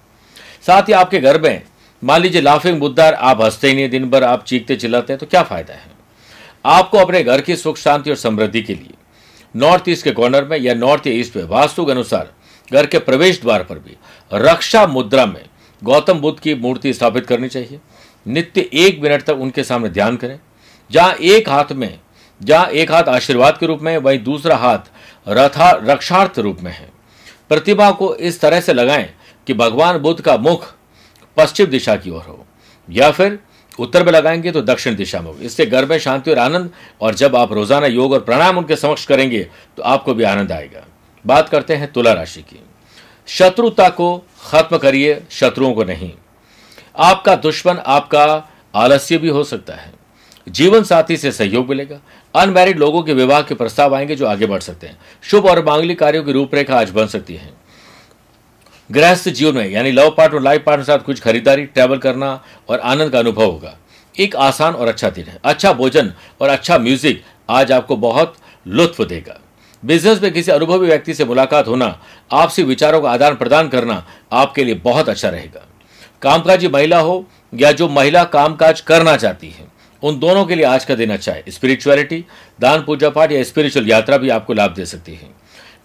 साथ 0.67 0.89
ही 0.89 0.93
आपके 0.93 1.21
घर 1.21 1.41
में, 1.41 1.63
मान 2.03 2.21
लीजिए 2.21 2.41
लाफिंग 2.41 2.79
बुद्धार, 2.81 3.15
आप 3.15 3.41
हँसते 3.43 3.69
ही 3.69 3.75
नहीं 3.75 3.89
दिन 3.91 4.09
भर 4.11 4.25
आप 4.25 4.45
चीखते 4.45 4.77
चिल्लाते 4.77 5.13
हैं 5.13 5.21
तो 5.21 5.27
क्या 5.27 5.43
फ़ायदा 5.43 5.75
है? 5.75 5.91
आपको 6.65 6.99
अपने 6.99 7.23
घर 7.23 7.41
की 7.41 7.57
सुख, 7.57 7.77
शांति 7.77 8.11
और 8.11 8.17
समृद्धि 8.17 8.63
के 8.63 8.75
लिए, 8.75 8.95
नॉर्थ 9.55 9.89
ईस्ट 9.89 10.05
के 10.05 10.11
कॉर्नर 10.13 10.45
में 10.45 10.59
या 10.59 10.75
नॉर्थ 10.75 11.07
ईस्ट 11.07 11.37
में 11.37 11.45
वास्तु 11.45 11.85
के 11.85 11.93
अनुसार 11.93 12.31
घर 12.71 12.87
के 12.87 12.99
प्रवेश 13.01 13.41
द्वार 13.41 13.63
पर 13.63 13.79
भी 13.79 13.97
रक्षा 14.31 14.87
मुद्रा 14.87 15.27
में 15.27 15.45
गौतम 15.83 16.21
बुद्ध 16.21 16.39
की 16.41 16.55
मूर्ति 16.57 16.93
स्थापित 16.93 17.27
करनी 17.27 17.49
चाहिए। 17.49 17.79
नित्य 18.27 18.69
एक 18.75 19.01
मिनट 19.03 19.23
तक 19.23 19.37
उनके 19.37 19.65
सामने 19.65 19.89
ध्यान 19.89 20.17
करें। 20.17 20.39
जहाँ 20.91 21.13
एक 21.13 21.49
हाथ 21.49 21.73
में 21.73 21.99
जहाँ 22.41 22.67
एक 22.67 22.91
हाथ 22.93 23.05
आशीर्वाद 23.05 23.59
के 23.59 23.67
रूप 23.67 23.83
में, 23.83 23.97
वहीं 23.99 24.19
दूसरा 24.19 24.57
हाथ 24.57 24.91
रथा 25.29 25.71
रक्षार्थ 25.83 26.39
रूप 26.39 26.59
में 26.63 26.73
है। 26.73 26.89
प्रतिभा 27.49 27.91
को 27.91 28.15
इस 28.17 28.41
तरह 28.41 28.61
से 28.61 28.73
लगाएँ 28.73 29.09
कि 29.47 29.55
भगवान 29.55 29.99
बुद्ध 29.99 30.21
का 30.21 30.37
मुख 30.37 30.67
पश्चिम 31.37 31.67
दिशा 31.67 31.97
की 31.97 32.11
ओर 32.11 32.23
हो। 32.23 32.45
या 32.89 33.11
फिर 33.11 33.39
उत्तर 33.79 34.05
में 34.05 34.13
लगाएँगे 34.13 34.51
तो 34.53 34.63
दक्षिण 34.63 34.97
दिशा 34.97 35.21
में 35.21 35.31
हो। 35.31 35.39
इससे 35.39 35.67
घर 35.67 35.87
में 35.87 35.99
शांति 35.99 36.31
और 36.31 36.39
आनंद, 36.39 36.71
और 37.01 37.15
जब 37.15 37.37
आप 37.37 37.53
रोज़ाना 37.53 37.87
योग 37.87 38.13
और 38.13 38.21
प्राणायाम 38.21 38.59
उनके 38.59 38.77
समक्ष 38.77 39.07
करेंगे 39.07 39.43
तो 39.77 39.83
आपको 39.83 40.15
भी 40.15 40.25
आनंद 40.25 40.53
आएगा। 40.53 40.85
बात 41.25 41.49
करते 41.49 41.77
हैं 41.77 41.93
तुला 41.93 42.13
राशि 42.13 42.43
की। 42.43 42.61
शत्रुता 43.29 43.89
को 43.89 44.17
खत्म 44.43 44.79
करिए, 44.79 45.21
शत्रुओं 45.31 45.73
को 45.75 45.85
नहीं। 45.85 46.13
आपका 46.99 47.35
दुश्मन 47.35 47.79
आपका 47.87 48.49
आलस्य 48.75 49.19
भी 49.19 49.29
हो 49.29 49.45
सकता 49.45 49.75
है। 49.75 49.93
जीवन 50.49 50.83
साथी 50.83 51.17
से 51.17 51.33
सहयोग 51.33 51.69
मिलेगा। 51.69 52.01
अनमैरिड 52.35 52.79
लोगों 52.79 53.03
के 53.03 53.15
विवाह 53.15 53.43
के 53.43 53.55
प्रस्ताव 53.55 53.95
आएँगे 53.95 54.17
जो 54.17 54.27
आगे 54.27 54.47
बढ़ 54.47 54.61
सकते 54.61 54.87
हैं। 54.87 54.99
शुभ 55.23 55.47
और 55.47 55.65
मांगलिक 55.65 55.99
कार्यों 55.99 56.25
की 56.25 56.33
रूपरेखा 56.33 56.79
आज 56.81 56.91
बन 56.91 57.07
सकती 57.07 57.35
है। 57.35 57.51
गृहस्थ 58.91 59.29
जीवन 59.29 59.57
में, 59.57 59.71
यानी 59.71 59.91
लव 59.93 60.11
पार्ट 60.11 60.35
और 60.35 60.43
लाइफ 60.43 60.63
पार्ट 60.67 60.81
के 60.81 60.85
साथ 60.85 60.99
कुछ 60.99 61.21
खरीदारी 61.21 61.65
ट्रैवल 61.65 61.99
करना 61.99 62.45
और 62.69 62.81
आनंद 62.81 63.13
का 63.13 63.19
अनुभव 63.19 63.45
होगा। 63.45 63.77
एक 64.19 64.37
आसान 64.37 64.75
और 64.75 64.89
अच्छा 64.89 65.11
दिन 65.11 65.25
है। 65.25 65.39
अच्छा 65.45 65.73
भोजन 65.73 66.13
और 66.41 66.49
अच्छा 66.49 66.79
म्यूज़िक 66.79 67.23
आज 67.51 67.73
आपको 67.73 67.97
बहुत 67.97 68.37
लुत्फ 68.67 69.01
देगा। 69.03 69.41
बिज़नेस 69.85 70.23
में 70.23 70.33
किसी 70.33 70.53
अनुभवी 70.53 70.87
व्यक्ति 70.87 71.15
से 71.15 71.25
मुलाकात 71.25 71.69
होना, 71.69 72.01
आपसी 72.33 72.63
विचारों 72.63 73.01
का 73.01 73.11
आदान 73.11 73.37
प्रदान 73.37 73.69
करना 73.69 74.07
आपके 74.33 74.65
लिए 74.65 74.75
बहुत 74.75 75.09
अच्छा 75.09 75.29
रहेगा। 75.29 75.67
कामकाजी 76.23 76.69
महिला 76.69 76.99
हो 76.99 77.25
या 77.53 77.73
जो 77.73 77.89
महिला 77.89 78.25
कामकाज 78.27 78.81
करना 78.81 79.17
चाहती 79.17 79.49
है, 79.49 79.67
उन 80.03 80.19
दोनों 80.19 80.45
के 80.45 80.55
लिए 80.55 80.65
आज 80.65 80.85
का 80.85 80.95
दिन 80.95 81.11
अच्छा 81.11 81.33
है। 81.33 81.43
स्पिरिचुअलिटी 81.49 82.25
दान, 82.61 82.83
पूजा 82.83 83.11
पाठ 83.11 83.33
या 83.33 83.43
स्पिरिचुअल 83.45 83.89
यात्रा 83.89 84.17
भी 84.17 84.29
आपको 84.29 84.55
लाभ 84.55 84.75
दे 84.75 84.87
सकती 84.87 85.15
है। 85.15 85.31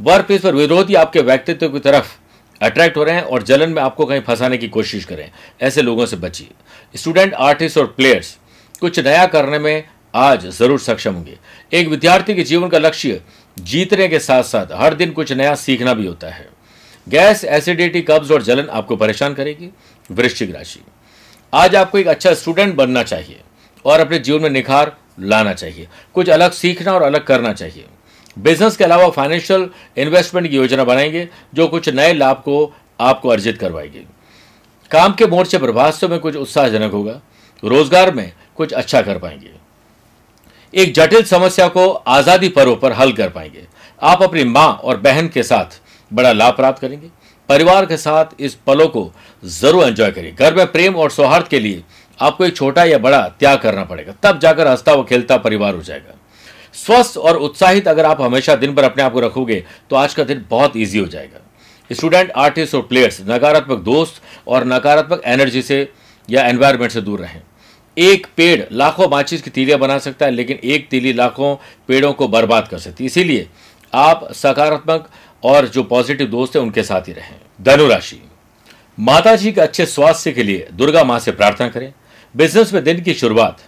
वर्क 0.01 0.25
प्लेस 0.25 0.41
पर 0.41 0.55
विरोधी 0.55 0.95
आपके 0.95 1.21
व्यक्तित्व 1.21 1.69
की 1.69 1.79
तरफ़ 1.79 2.17
अट्रैक्ट 2.61 2.97
हो 2.97 3.03
रहे 3.03 3.15
हैं 3.15 3.23
और 3.23 3.43
जलन 3.43 3.69
में 3.69 3.81
आपको 3.81 4.05
कहीं 4.05 4.21
फंसाने 4.21 4.57
की 4.57 4.67
कोशिश 4.67 5.05
करें। 5.05 5.29
ऐसे 5.61 5.81
लोगों 5.81 6.05
से 6.05 6.15
बचिए। 6.17 6.97
स्टूडेंट 6.97 7.33
आर्टिस्ट 7.33 7.77
और 7.77 7.85
प्लेयर्स 7.87 8.37
कुछ 8.81 8.99
नया 8.99 9.25
करने 9.25 9.59
में 9.59 9.83
आज 10.15 10.45
ज़रूर 10.49 10.79
सक्षम 10.79 11.13
होंगे। 11.13 11.37
एक 11.71 11.87
विद्यार्थी 11.87 12.35
के 12.35 12.43
जीवन 12.43 12.69
का 12.69 12.77
लक्ष्य 12.77 13.21
जीतने 13.57 14.07
के 14.07 14.19
साथ 14.19 14.43
साथ 14.43 14.71
हर 14.73 14.93
दिन 14.93 15.11
कुछ 15.11 15.31
नया 15.31 15.55
सीखना 15.55 15.93
भी 15.93 16.05
होता 16.07 16.27
है। 16.27 16.47
गैस, 17.07 17.43
एसिडिटी, 17.43 18.01
कब्ज 18.01 18.31
और 18.31 18.43
जलन 18.43 18.67
आपको 18.69 18.95
परेशान 18.95 19.33
करेगी, 19.33 19.69
वृश्चिक 20.11 20.55
राशि। 20.55 20.79
आज 21.53 21.75
आपको 21.75 21.97
एक 21.97 22.07
अच्छा 22.07 22.33
स्टूडेंट 22.33 22.75
बनना 22.75 23.03
चाहिए 23.03 23.39
और 23.85 23.99
अपने 23.99 24.19
जीवन 24.19 24.41
में 24.41 24.49
निखार 24.49 24.95
लाना 25.19 25.53
चाहिए। 25.53 25.87
कुछ 26.13 26.29
अलग 26.29 26.51
सीखना 26.51 26.93
और 26.93 27.01
अलग 27.01 27.25
करना 27.25 27.53
चाहिए। 27.53 27.85
बिज़नेस 28.39 28.77
के 28.77 28.83
अलावा 28.83 29.09
फाइनेंशियल 29.09 29.69
इन्वेस्टमेंट 29.97 30.49
की 30.49 30.55
योजना 30.55 30.83
बनाएँगे, 30.83 31.27
जो 31.53 31.67
कुछ 31.67 31.89
नए 31.89 32.13
लाभ 32.13 32.35
को 32.35 32.73
आपको 32.99 33.29
अर्जित 33.29 33.57
करवाएगी। 33.57 34.05
काम 34.91 35.13
के 35.13 35.27
मोर्चे 35.27 35.57
पर 35.57 35.69
वास्तव 35.69 36.09
में 36.09 36.19
कुछ 36.19 36.35
उत्साहजनक 36.35 36.91
होगा। 36.91 37.19
रोज़गार 37.63 38.13
में 38.13 38.31
कुछ 38.55 38.73
अच्छा 38.73 39.01
कर 39.01 39.17
पाएँगे। 39.17 39.51
एक 40.73 40.93
जटिल 40.93 41.23
समस्या 41.23 41.67
को 41.67 41.89
आज़ादी 41.89 42.49
पर्व 42.49 42.75
पर 42.75 42.91
हल 42.91 43.11
कर 43.11 43.29
पाएँगे। 43.29 43.67
आप 44.01 44.23
अपनी 44.23 44.43
माँ 44.43 44.73
और 44.73 44.97
बहन 44.97 45.27
के 45.27 45.43
साथ 45.43 45.80
बड़ा 46.11 46.31
लाभ 46.33 46.53
प्राप्त 46.53 46.81
करेंगे। 46.81 47.09
परिवार 47.49 47.85
के 47.85 47.97
साथ 47.97 48.25
इस 48.39 48.53
पलों 48.67 48.87
को 48.87 49.11
ज़रूर 49.43 49.83
एंजॉय 49.83 50.11
करिए। 50.11 50.31
घर 50.31 50.53
में 50.55 50.65
प्रेम 50.71 50.95
और 50.95 51.11
सौहार्द 51.11 51.47
के 51.47 51.59
लिए 51.59 51.83
आपको 52.19 52.45
एक 52.45 52.55
छोटा 52.55 52.83
या 52.83 52.97
बड़ा 52.99 53.21
त्याग 53.29 53.59
करना 53.59 53.83
पड़ेगा। 53.83 54.13
तब 54.23 54.39
जाकर 54.39 54.67
हंसता 54.67 54.93
व 54.93 55.03
खेलता 55.03 55.37
परिवार 55.39 55.75
हो 55.75 55.81
जाएगा। 55.83 56.17
स्वस्थ 56.75 57.17
और 57.17 57.37
उत्साहित 57.37 57.87
अगर 57.87 58.05
आप 58.05 58.21
हमेशा 58.21 58.55
दिन 58.55 58.73
भर 58.75 58.83
अपने 58.83 59.03
आप 59.03 59.13
को 59.13 59.19
रखोगे 59.19 59.63
तो 59.89 59.95
आज 59.95 60.13
का 60.13 60.23
दिन 60.23 60.45
बहुत 60.49 60.77
ईजी 60.77 60.99
हो 60.99 61.05
जाएगा। 61.07 61.39
स्टूडेंट 61.89 62.31
आर्टिस्ट 62.31 62.75
और 62.75 62.81
प्लेयर्स 62.81 63.19
नकारात्मक 63.21 63.79
दोस्त 63.79 64.21
और 64.47 64.65
नकारात्मक 64.65 65.21
एनर्जी 65.25 65.61
से 65.61 65.87
या 66.29 66.43
एनवायरमेंट 66.43 66.91
से 66.91 67.01
दूर 67.01 67.19
रहें। 67.19 67.41
एक 67.97 68.27
पेड़ 68.37 68.63
लाखों 68.71 69.07
माचिस 69.09 69.41
की 69.41 69.49
तीलियाँ 69.49 69.79
बना 69.79 69.97
सकता 69.99 70.25
है, 70.25 70.31
लेकिन 70.31 70.59
एक 70.65 70.87
तीली 70.89 71.13
लाखों 71.13 71.55
पेड़ों 71.89 72.13
को 72.13 72.27
बर्बाद 72.27 72.67
कर 72.67 72.77
सकती 72.79 73.03
है। 73.03 73.05
इसीलिए 73.05 73.47
आप 73.93 74.27
सकारात्मक 74.33 75.09
और 75.43 75.67
जो 75.67 75.83
पॉजिटिव 75.83 76.27
दोस्त 76.27 76.55
हैं, 76.55 76.63
उनके 76.63 76.83
साथ 76.83 77.07
ही 77.07 77.13
रहें। 77.13 77.35
धनुराशि 77.61 78.21
माता 78.97 79.35
जी 79.35 79.51
के 79.51 79.61
अच्छे 79.61 79.85
स्वास्थ्य 79.87 80.31
के 80.31 80.43
लिए 80.43 80.67
दुर्गा 80.73 81.03
माँ 81.03 81.19
से 81.19 81.31
प्रार्थना 81.31 81.67
करें। 81.69 81.91
बिज़नेस 82.35 82.73
में 82.73 82.83
दिन 82.83 83.01
की 83.01 83.13
शुरुआत 83.13 83.61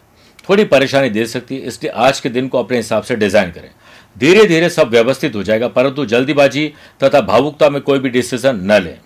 थोड़ी 0.49 0.63
परेशानी 0.65 1.09
दे 1.09 1.25
सकती 1.25 1.55
है, 1.55 1.61
इसलिए 1.61 1.91
आज 1.91 2.19
के 2.19 2.29
दिन 2.29 2.47
को 2.47 2.59
अपने 2.59 2.77
हिसाब 2.77 3.03
से 3.03 3.15
डिज़ाइन 3.15 3.51
करें। 3.51 3.69
धीरे 4.15 4.45
धीरे 4.45 4.69
सब 4.69 4.89
व्यवस्थित 4.89 5.35
हो 5.35 5.43
जाएगा, 5.43 5.67
परंतु 5.67 6.05
जल्दीबाजी 6.05 6.67
तथा 7.03 7.21
भावुकता 7.21 7.69
में 7.69 7.81
कोई 7.81 7.99
भी 7.99 8.09
डिसीज़न 8.09 8.59
न 8.63 8.81
लें। 8.81 8.97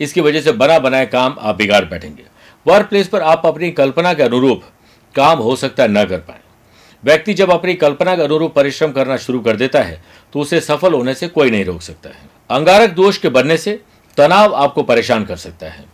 इसकी 0.00 0.20
वजह 0.20 0.40
से 0.40 0.52
बना 0.54 0.78
बनाए 0.78 1.06
काम 1.06 1.36
आप 1.40 1.56
बिगाड़ 1.56 1.84
बैठेंगे। 1.84 2.24
वर्क 2.66 2.86
प्लेस 2.86 3.08
पर 3.08 3.22
आप 3.22 3.46
अपनी 3.46 3.70
कल्पना 3.72 4.12
के 4.14 4.22
अनुरूप 4.22 4.62
काम 5.14 5.38
हो 5.38 5.56
सकता 5.56 5.82
है, 5.82 5.88
न 5.90 6.04
कर 6.04 6.18
पाए। 6.18 6.40
व्यक्ति 7.06 7.34
जब 7.34 7.50
अपनी 7.50 7.74
कल्पना 7.74 8.14
के 8.16 8.22
अनुरूप 8.22 8.54
परिश्रम 8.54 8.92
करना 8.92 9.16
शुरू 9.16 9.40
कर 9.40 9.56
देता 9.56 9.82
है 9.82 10.02
तो 10.32 10.40
उसे 10.40 10.60
सफल 10.60 10.92
होने 10.92 11.14
से 11.14 11.28
कोई 11.28 11.50
नहीं 11.50 11.64
रोक 11.64 11.82
सकता 11.82 12.08
है। 12.08 12.28
अंगारक 12.50 12.90
दोष 12.92 13.18
के 13.18 13.28
बनने 13.30 13.56
से 13.56 13.80
तनाव 14.18 14.54
आपको 14.54 14.82
परेशान 14.82 15.24
कर 15.24 15.36
सकता 15.36 15.66
है। 15.66 15.84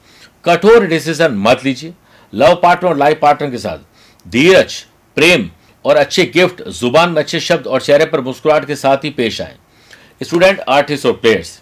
कठोर 0.45 0.87
डिसीज़न 0.87 1.35
मत 1.39 1.65
लीजिए। 1.65 1.93
लव 2.33 2.55
पार्टनर 2.63 2.91
और 2.91 2.97
लाइफ 2.99 3.19
पार्टनर 3.23 3.51
के 3.51 3.59
साथ 3.59 3.79
धीरज, 4.27 4.75
प्रेम 5.17 5.49
और 5.85 5.97
अच्छे 5.97 6.25
गिफ्ट, 6.27 6.63
ज़ुबान 6.71 7.11
में 7.11 7.23
अच्छे 7.23 7.41
शब्द 7.41 7.67
और 7.67 7.81
चेहरे 7.81 8.05
पर 8.07 8.21
मुस्कुराहट 8.21 8.67
के 8.67 8.77
साथ 8.77 9.05
ही 9.05 9.11
पेश 9.11 9.41
आए। 9.41 9.57
स्टूडेंट, 10.21 10.61
आर्टिस्ट 10.61 11.07
और 11.07 11.13
प्लेयर्स, 11.13 11.61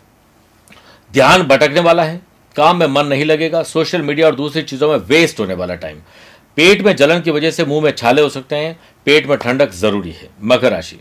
ध्यान 1.11 1.43
भटकने 1.43 1.81
वाला 1.81 2.03
है, 2.03 2.21
काम 2.57 2.77
में 2.77 2.87
मन 2.87 3.07
नहीं 3.07 3.25
लगेगा, 3.25 3.63
सोशल 3.63 4.03
मीडिया 4.03 4.27
और 4.27 4.35
दूसरी 4.35 4.63
चीज़ों 4.63 4.91
में 4.91 4.97
वेस्ट 5.07 5.41
होने 5.41 5.55
वाला 5.55 5.75
टाइम 5.77 5.99
पेट 6.61 6.83
में 6.83 6.95
जलन 6.97 7.21
की 7.21 7.31
वजह 7.31 7.51
से 7.51 7.65
मुँह 7.65 7.83
में 7.83 7.91
छाले 7.91 8.23
हो 8.23 8.29
सकते 8.29 8.57
हैं, 8.57 8.77
पेट 9.07 9.27
में 9.27 9.37
ठंडक 9.39 9.71
ज़रूरी 9.73 10.11
है, 10.13 10.29
मकर 10.43 10.71
राशि। 10.71 10.99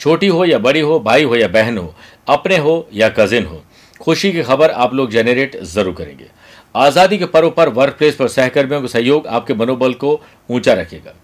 छोटी 0.00 0.26
हो 0.26 0.44
या 0.44 0.58
बड़ी 0.58 0.80
हो, 0.80 0.98
भाई 1.00 1.24
हो 1.24 1.36
या 1.36 1.48
बहन 1.48 1.78
हो, 1.78 1.94
अपने 2.28 2.56
हो 2.56 2.88
या 2.94 3.08
कजिन 3.08 3.44
हो, 3.46 3.62
खुशी 4.00 4.32
की 4.32 4.42
खबर 4.42 4.70
आप 4.70 4.94
लोग 4.94 5.10
जनरेट 5.10 5.56
ज़रूर 5.64 5.94
करेंगे। 5.94 6.26
आज़ादी 6.76 7.18
के 7.18 7.26
पर्व 7.26 7.50
पर 7.50 7.68
वर्क 7.68 7.96
प्लेस 7.98 8.14
पर 8.14 8.28
सहकर्मियों 8.28 8.80
का 8.80 8.88
सहयोग 8.88 9.26
आपके 9.28 9.54
मनोबल 9.54 9.94
को 9.94 10.20
ऊँचा 10.50 10.74
रखेगा। 10.74 11.14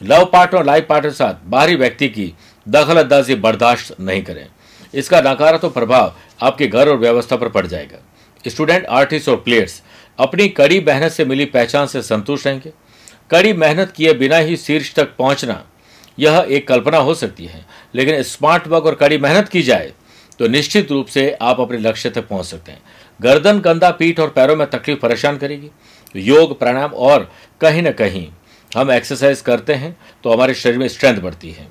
लव 0.00 0.24
पार्टनर 0.32 0.58
और 0.58 0.66
लाइफ 0.66 0.86
पार्टनर 0.88 1.10
के 1.10 1.16
साथ 1.16 1.46
बाहरी 1.46 1.76
व्यक्ति 1.76 2.08
की 2.08 2.32
दखल 2.66 3.02
अंदाजी 3.02 3.34
बर्दाश्त 3.36 3.94
नहीं 4.00 4.22
करें। 4.22 4.46
इसका 4.94 5.20
नकारात्मक 5.22 5.74
प्रभाव 5.74 6.14
आपके 6.42 6.66
घर 6.66 6.88
और 6.88 6.98
व्यवस्था 6.98 7.36
पर 7.36 7.48
पड़ 7.50 7.66
जाएगा। 7.66 8.04
स्टूडेंट 8.44 8.86
आर्टिस्ट 8.86 9.28
और 9.28 9.36
प्लेयर्स 9.38 9.82
अपनी 10.18 10.48
कड़ी 10.50 10.80
मेहनत 10.82 11.12
से 11.12 11.24
मिली 11.24 11.44
पहचान 11.48 11.86
से 11.86 12.02
संतुष्ट 12.04 12.46
रहेंगे। 12.46 12.72
कड़ी 13.30 13.52
मेहनत 13.52 13.90
किए 13.90 14.12
बिना 14.14 14.36
ही 14.36 14.56
शीर्ष 14.56 14.94
तक 14.94 15.16
पहुँचना, 15.16 15.64
यह 16.18 16.46
एक 16.48 16.66
कल्पना 16.68 16.98
हो 16.98 17.14
सकती 17.14 17.46
है। 17.46 17.64
लेकिन 17.94 18.22
स्मार्ट 18.22 18.66
वर्क 18.68 18.86
और 18.86 18.94
कड़ी 18.94 19.18
मेहनत 19.18 19.48
की 19.48 19.62
जाए 19.62 19.92
तो 20.40 20.48
निश्चित 20.48 20.90
रूप 20.92 21.06
से 21.06 21.30
आप 21.42 21.60
अपने 21.60 21.78
लक्ष्य 21.78 22.10
तक 22.10 22.26
पहुँच 22.28 22.46
सकते 22.46 22.72
हैं। 22.72 22.82
गर्दन, 23.20 23.60
कंधा, 23.60 23.90
पीठ 23.90 24.20
और 24.20 24.28
पैरों 24.30 24.56
में 24.56 24.66
तकलीफ़ 24.70 24.98
परेशान 24.98 25.36
करेगी। 25.36 25.70
योग, 26.16 26.58
प्राणायाम 26.58 26.90
और 26.90 27.30
कहीं 27.60 27.82
ना 27.82 27.90
कहीं 27.92 28.26
हम 28.72 28.90
एक्सरसाइज 28.92 29.40
करते 29.40 29.74
हैं 29.74 29.96
तो 30.24 30.32
हमारे 30.32 30.54
शरीर 30.54 30.78
में 30.78 30.86
स्ट्रेंथ 30.88 31.20
बढ़ती 31.20 31.50
है। 31.50 31.68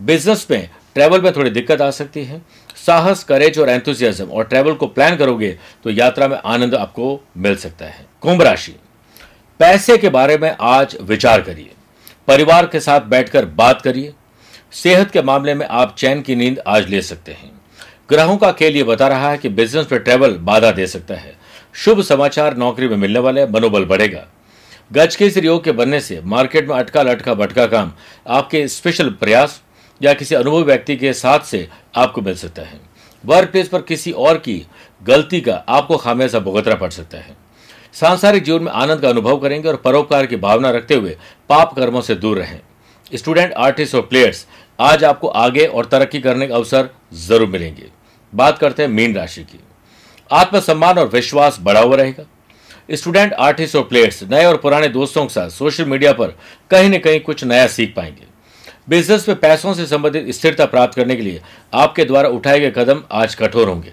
बिज़नेस 0.00 0.46
में 0.50 0.68
ट्रैवल 0.94 1.20
में 1.20 1.32
थोड़ी 1.32 1.50
दिक्कत 1.50 1.80
आ 1.80 1.90
सकती 1.90 2.24
है। 2.24 2.40
साहस 2.76 3.24
करेज 3.24 3.58
और 3.58 3.68
एंथुजियाज्म 3.68 4.26
और 4.26 4.44
ट्रैवल 4.44 4.74
को 4.74 4.86
प्लान 4.88 5.16
करोगे 5.16 5.56
तो 5.84 5.90
यात्रा 5.90 6.28
में 6.28 6.36
आनंद 6.36 6.74
आपको 6.74 7.20
मिल 7.36 7.56
सकता 7.56 7.84
है। 7.84 8.06
कुंभ 8.22 8.42
राशि। 8.42 8.74
पैसे 9.60 9.98
के 9.98 10.08
बारे 10.08 10.38
में 10.38 10.56
आज 10.60 10.96
विचार 11.00 11.40
करिए। 11.40 11.70
परिवार 12.28 12.66
के 12.66 12.80
साथ 12.80 13.00
बैठकर 13.00 13.44
बात 13.44 13.82
करिए। 13.82 14.12
सेहत 14.72 15.10
के 15.10 15.22
मामले 15.22 15.54
में 15.54 15.66
आप 15.66 15.94
चैन 15.98 16.22
की 16.22 16.34
नींद 16.34 16.60
आज 16.66 16.88
ले 16.88 17.02
सकते 17.02 17.32
हैं। 17.32 17.50
ग्रहों 18.08 18.36
का 18.36 18.52
खेल 18.52 18.76
ये 18.76 18.82
बता 18.82 19.08
रहा 19.08 19.30
है 19.30 19.38
कि 19.38 19.48
बिज़नेस 19.48 19.86
में 19.92 20.02
ट्रैवल 20.02 20.32
बाधा 20.32 20.70
दे 20.70 20.86
सकता 20.86 21.14
है। 21.14 21.36
शुभ 21.74 22.02
समाचार, 22.02 22.56
नौकरी 22.56 22.88
में 22.88 22.96
मिलने 22.96 23.18
वाले, 23.18 23.46
मनोबल 23.46 23.84
बढ़ेगा। 23.84 24.26
गज 24.92 25.16
के 25.16 25.26
योग 25.26 25.64
के 25.64 25.72
बनने 25.72 26.00
से 26.00 26.20
मार्केट 26.24 26.68
में 26.68 26.76
अटका 26.76 27.02
लटका 27.02 27.34
भटका 27.34 27.66
काम 27.66 27.92
आपके 28.28 28.68
स्पेशल 28.68 29.10
प्रयास 29.10 29.62
या 30.02 30.14
किसी 30.14 30.34
अनुभवी 30.34 30.62
व्यक्ति 30.62 30.96
के 30.96 31.12
साथ 31.12 31.40
से 31.40 31.68
आपको 31.96 32.20
मिल 32.20 32.34
सकता 32.34 32.62
है। 32.62 32.80
वर्क 33.24 33.50
प्लेस 33.50 33.68
पर 33.68 33.82
किसी 33.82 34.12
और 34.12 34.38
की 34.38 34.66
गलती 35.02 35.40
का 35.40 35.64
आपको 35.68 35.96
खामियाजा 35.96 36.38
भुगतना 36.38 36.74
पड़ 36.74 36.90
सकता 36.90 37.18
है। 37.18 37.39
सांसारिक 37.94 38.42
जीवन 38.42 38.62
में 38.62 38.72
आनंद 38.72 39.00
का 39.00 39.08
अनुभव 39.08 39.38
करेंगे 39.38 39.68
और 39.68 39.76
परोपकार 39.76 40.26
की 40.26 40.36
भावना 40.36 40.70
रखते 40.70 40.94
हुए 40.94 41.16
पाप 41.50 41.74
कर्मों 41.76 42.00
से 42.00 42.14
दूर 42.14 42.38
रहें। 42.38 42.60
स्टूडेंट, 43.14 43.52
आर्टिस्ट 43.52 43.94
और 43.94 44.02
प्लेयर्स, 44.02 44.46
आज 44.78 45.04
आपको 45.04 45.28
आगे 45.28 45.66
और 45.66 45.84
तरक्की 45.84 46.20
करने 46.20 46.46
का 46.48 46.54
अवसर 46.54 46.88
ज़रूर 47.14 47.48
मिलेंगे। 47.48 47.86
बात 48.32 48.58
करते 48.58 48.82
हैं 48.82 48.90
मीन 48.90 49.14
राशि 49.14 49.42
की। 49.42 49.60
आत्मसम्मान 50.30 50.98
और 50.98 51.08
विश्वास 51.08 51.58
बढ़ा 51.60 51.80
हुआ 51.80 51.96
रहेगा। 51.96 52.24
स्टूडेंट, 52.90 53.32
आर्टिस्ट 53.32 53.76
और 53.76 53.82
प्लेयर्स, 53.82 54.22
नए 54.22 54.44
और 54.44 54.56
पुराने 54.56 54.88
दोस्तों 54.88 55.22
के 55.22 55.34
साथ 55.34 55.50
सोशल 55.50 55.84
मीडिया 55.84 56.12
पर 56.12 56.36
कहीं 56.70 56.90
न 56.90 56.98
कहीं 56.98 57.20
कुछ 57.20 57.44
नया 57.44 57.66
सीख 57.66 57.94
पाएँगे। 57.96 58.28
बिज़नेस 58.88 59.28
में 59.28 59.38
पैसों 59.40 59.74
से 59.74 59.86
संबंधित 59.86 60.30
स्थिरता 60.30 60.64
प्राप्त 60.64 60.94
करने 60.94 61.16
के 61.16 61.22
लिए 61.22 61.40
आपके 61.74 62.04
द्वारा 62.04 62.28
उठाए 62.28 62.60
गए 62.60 62.70
कदम 62.70 63.02
आज 63.12 63.34
कठोर 63.34 63.68
होंगे। 63.68 63.92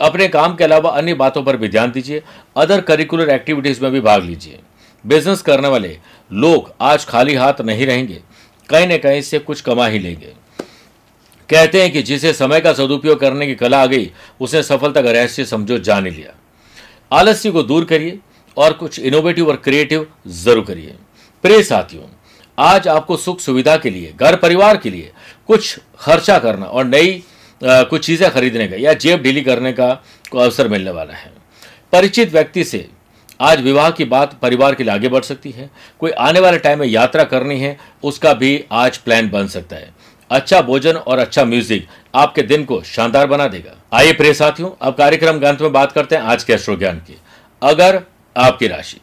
अपने 0.00 0.28
काम 0.28 0.54
के 0.56 0.64
अलावा 0.64 0.90
अन्य 0.90 1.14
बातों 1.14 1.42
पर 1.42 1.56
भी 1.56 1.68
ध्यान 1.68 1.90
दीजिए। 1.90 2.22
अदर 2.56 2.80
करिकुलर 2.80 3.30
एक्टिविटीज़ 3.30 3.82
में 3.82 3.90
भी 3.92 4.00
भाग 4.00 4.24
लीजिए। 4.24 4.58
बिज़नेस 5.04 5.42
करने 5.42 5.68
वाले 5.68 5.98
लोग 6.30 6.72
आज 6.80 7.04
खाली 7.04 7.34
हाथ 7.34 7.60
नहीं 7.60 7.86
रहेंगे। 7.86 8.20
कहीं 8.68 8.86
न 8.86 8.96
कहीं 8.98 9.20
से 9.22 9.38
कुछ 9.38 9.60
कमा 9.60 9.86
ही 9.86 9.98
लेंगे। 9.98 10.32
कहते 11.48 11.82
हैं 11.82 11.90
कि 11.92 12.02
जिसे 12.02 12.32
समय 12.32 12.60
का 12.60 12.72
सदुपयोग 12.72 13.20
करने 13.20 13.46
की 13.46 13.54
कला 13.54 13.82
आ 13.82 13.86
गई 13.86 14.10
उसने 14.40 14.62
सफलता 14.62 15.02
का 15.02 15.10
रहस्य 15.10 15.44
समझो, 15.44 15.78
जान 15.78 16.04
लिया। 16.04 16.34
आलस्य 17.12 17.50
को 17.50 17.62
दूर 17.62 17.84
करिए 17.84 18.18
और 18.56 18.72
कुछ 18.72 18.98
इनोवेटिव 18.98 19.48
और 19.48 19.56
क्रिएटिव 19.56 20.06
ज़रूर 20.28 20.64
करिए। 20.64 20.94
प्रिय 21.44 21.62
साथियों, 21.62 22.02
आज 22.58 22.88
आपको 22.88 23.16
सुख 23.16 23.40
सुविधा 23.40 23.76
के 23.76 23.90
लिए 23.90 24.12
घर 24.16 24.36
परिवार 24.36 24.76
के 24.76 24.90
लिए 24.90 25.12
कुछ 25.46 25.78
खर्चा 25.98 26.38
करना 26.38 26.66
और 26.66 26.84
नई 26.84 27.22
कुछ 27.60 28.06
चीज़ें 28.06 28.30
खरीदने 28.30 28.66
का 28.68 28.76
या 28.76 28.92
जेब 28.94 29.22
ढीली 29.22 29.42
करने 29.42 29.72
का 29.72 29.92
को 30.30 30.38
अवसर 30.38 30.68
मिलने 30.68 30.90
वाला 30.90 31.14
है। 31.14 31.32
परिचित 31.92 32.32
व्यक्ति 32.32 32.64
से 32.64 32.86
आज 33.40 33.60
विवाह 33.60 33.90
की 33.90 34.04
बात 34.06 34.38
परिवार 34.42 34.74
के 34.74 34.84
लिए 34.84 34.92
आगे 34.92 35.08
बढ़ 35.08 35.22
सकती 35.24 35.50
है। 35.50 35.70
कोई 36.00 36.10
आने 36.10 36.40
वाले 36.40 36.58
टाइम 36.58 36.78
में 36.78 36.86
यात्रा 36.86 37.24
करनी 37.24 37.58
है, 37.60 37.76
उसका 38.02 38.32
भी 38.34 38.64
आज 38.72 38.96
प्लान 38.98 39.30
बन 39.30 39.46
सकता 39.48 39.76
है। 39.76 39.94
अच्छा 40.30 40.60
भोजन 40.62 40.96
और 40.96 41.18
अच्छा 41.18 41.44
म्यूज़िक 41.44 41.86
आपके 42.14 42.42
दिन 42.42 42.64
को 42.64 42.80
शानदार 42.84 43.26
बना 43.26 43.46
देगा। 43.48 43.74
आइए 43.92 44.12
प्रिय 44.12 44.34
साथियों, 44.34 44.70
अब 44.80 44.94
कार्यक्रम 44.94 45.38
ग्रंथ 45.38 45.60
में 45.60 45.72
बात 45.72 45.92
करते 45.92 46.16
हैं 46.16 46.22
आज 46.24 46.44
के 46.44 46.52
अश्रो 46.52 46.76
ज्ञान 46.76 46.98
की। 46.98 47.18
अगर 47.62 48.00
आपकी 48.36 48.66
राशि, 48.66 49.00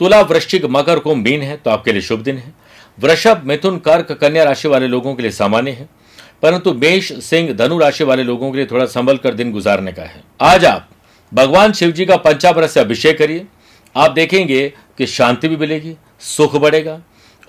तुला 0.00 0.20
वृश्चिक 0.22 0.64
मकर 0.66 0.98
को 0.98 1.14
मीन 1.14 1.42
है 1.42 1.56
तो 1.56 1.70
आपके 1.70 1.92
लिए 1.92 2.02
शुभ 2.02 2.20
दिन 2.20 2.36
है। 2.36 2.52
वृषभ 2.98 3.42
मिथुन 3.46 3.78
कर्क 3.78 4.12
कन्या 4.12 4.44
राशि 4.44 4.68
वाले 4.68 4.86
लोगों 4.88 5.14
के 5.14 5.22
लिए 5.22 5.30
सामान्य 5.32 5.70
है। 5.70 5.88
परंतु 6.42 6.72
मेष 6.74 7.12
सिंह 7.24 7.52
धनु 7.52 7.78
राशि 7.78 8.04
वाले 8.04 8.22
लोगों 8.22 8.50
के 8.50 8.56
लिए 8.56 8.66
थोड़ा 8.66 8.84
संभल 8.86 9.16
कर 9.16 9.34
दिन 9.34 9.52
गुजारने 9.52 9.92
का 9.92 10.02
है। 10.02 10.22
आज 10.40 10.64
आप 10.64 10.88
भगवान 11.32 11.72
शिव 11.72 11.90
जी 11.90 12.06
का 12.06 12.16
पंचामृत 12.16 12.70
से 12.70 12.80
अभिषेक 12.80 13.18
करिए। 13.18 13.46
आप 13.96 14.10
देखेंगे 14.10 14.68
कि 14.98 15.06
शांति 15.06 15.48
भी 15.48 15.56
मिलेगी, 15.56 15.96
सुख 16.20 16.56
बढ़ेगा 16.56 17.00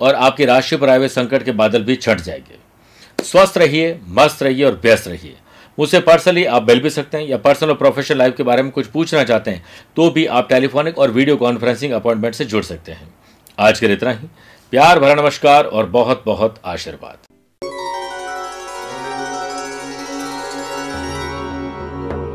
और 0.01 0.15
आपकी 0.15 0.45
राशि 0.45 0.77
पर 0.77 0.89
आए 0.89 0.97
हुए 0.97 1.07
संकट 1.07 1.43
के 1.43 1.51
बादल 1.51 1.83
भी 1.83 1.95
छट 1.95 2.21
जाएँगे। 2.21 3.23
स्वस्थ 3.23 3.57
रहिए, 3.57 3.99
मस्त 4.09 4.43
रहिए 4.43 4.65
और 4.65 4.79
व्यस्त 4.83 5.07
रहिए। 5.07 5.35
मुझसे 5.77 5.99
पर्सनली 5.99 6.45
आप 6.45 6.67
मिल 6.67 6.79
भी 6.81 6.89
सकते 6.89 7.17
हैं 7.17 7.27
या 7.27 7.37
पर्सनल 7.37 7.69
और 7.69 7.75
प्रोफेशनल 7.75 8.17
लाइफ 8.17 8.35
के 8.37 8.43
बारे 8.43 8.63
में 8.63 8.71
कुछ 8.71 8.87
पूछना 8.87 9.23
चाहते 9.23 9.51
हैं 9.51 9.63
तो 9.95 10.09
भी 10.09 10.25
आप 10.25 10.49
टेलीफोनिक 10.49 10.97
और 10.99 11.11
वीडियो 11.11 11.35
कॉन्फ्रेंसिंग 11.37 11.93
अपॉइंटमेंट 11.93 12.35
से 12.35 12.45
जुड़ 12.45 12.63
सकते 12.63 12.91
हैं। 12.91 13.13
आज 13.59 13.79
के 13.79 13.87
लिए 13.87 13.95
इतना 13.95 14.11
ही। 14.11 14.27
प्यार 14.73 14.99
भरा 14.99 15.13
नमस्कार 15.15 15.65
और 15.65 15.85
बहुत 15.87 16.23
बहुत 16.25 16.61
आशीर्वाद। 16.65 17.30